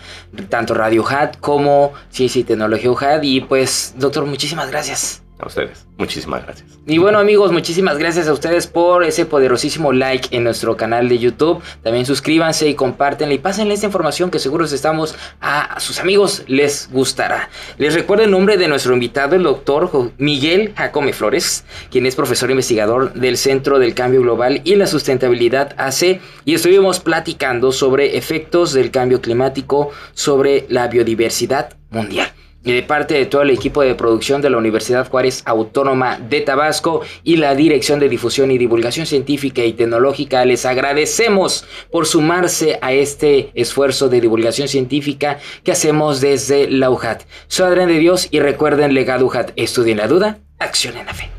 tanto 0.49 0.73
Radio 0.73 1.07
Hat 1.07 1.37
como 1.39 1.93
Ciencia 2.09 2.41
y 2.41 2.43
Tecnología 2.43 2.91
UHAT. 2.91 3.23
Y 3.23 3.41
pues, 3.41 3.93
doctor, 3.97 4.25
muchísimas 4.25 4.69
gracias. 4.71 5.21
A 5.39 5.47
ustedes. 5.47 5.87
Muchísimas 5.97 6.43
gracias. 6.43 6.67
Y 6.85 6.97
bueno 6.97 7.17
amigos, 7.17 7.53
muchísimas 7.53 7.97
gracias 7.97 8.27
a 8.27 8.33
ustedes 8.33 8.67
por 8.67 9.05
ese 9.05 9.25
poderosísimo 9.25 9.93
like 9.93 10.35
en 10.35 10.43
nuestro 10.43 10.75
canal 10.75 11.07
de 11.07 11.17
YouTube. 11.17 11.61
También 11.81 12.05
suscríbanse 12.05 12.67
y 12.67 12.75
compártenle 12.75 13.35
y 13.35 13.37
pásenle 13.37 13.73
esta 13.73 13.85
información 13.85 14.31
que 14.31 14.39
seguro 14.39 14.65
estamos 14.65 15.15
a 15.39 15.79
sus 15.79 16.01
amigos 16.01 16.43
les 16.47 16.89
gustará. 16.91 17.49
Les 17.77 17.93
recuerdo 17.93 18.25
el 18.25 18.31
nombre 18.31 18.57
de 18.57 18.67
nuestro 18.67 18.93
invitado, 18.93 19.37
el 19.37 19.43
doctor 19.43 20.11
Miguel 20.17 20.73
Jacome 20.75 21.13
Flores, 21.13 21.63
quien 21.89 22.05
es 22.05 22.15
profesor 22.15 22.51
investigador 22.51 23.13
del 23.13 23.37
Centro 23.37 23.79
del 23.79 23.93
Cambio 23.93 24.21
Global 24.21 24.61
y 24.65 24.75
la 24.75 24.87
Sustentabilidad 24.87 25.73
AC. 25.77 26.19
Y 26.43 26.53
estuvimos 26.53 26.99
platicando 26.99 27.71
sobre 27.71 28.17
efectos 28.17 28.73
del 28.73 28.91
cambio 28.91 29.21
climático 29.21 29.91
sobre 30.13 30.65
la 30.67 30.87
biodiversidad 30.87 31.77
mundial 31.91 32.29
y 32.63 32.73
de 32.73 32.83
parte 32.83 33.13
de 33.13 33.25
todo 33.25 33.41
el 33.41 33.49
equipo 33.49 33.81
de 33.81 33.95
producción 33.95 34.41
de 34.41 34.49
la 34.49 34.57
Universidad 34.57 35.09
Juárez 35.09 35.43
Autónoma 35.45 36.19
de 36.19 36.41
Tabasco 36.41 37.01
y 37.23 37.37
la 37.37 37.55
Dirección 37.55 37.99
de 37.99 38.09
Difusión 38.09 38.51
y 38.51 38.57
Divulgación 38.57 39.05
Científica 39.05 39.63
y 39.63 39.73
Tecnológica, 39.73 40.43
les 40.45 40.65
agradecemos 40.65 41.65
por 41.91 42.05
sumarse 42.05 42.79
a 42.81 42.91
este 42.93 43.51
esfuerzo 43.53 44.09
de 44.09 44.21
divulgación 44.21 44.67
científica 44.67 45.39
que 45.63 45.71
hacemos 45.71 46.21
desde 46.21 46.69
la 46.69 46.89
UJAT. 46.89 47.23
Soy 47.47 47.67
Adrián 47.67 47.87
de 47.87 47.99
Dios 47.99 48.27
y 48.31 48.39
recuerden 48.39 48.93
legado 48.93 49.25
UJAT, 49.25 49.51
estudien 49.55 49.97
la 49.97 50.07
duda, 50.07 50.39
acción 50.59 50.97
en 50.97 51.05
la 51.05 51.13
fe. 51.13 51.38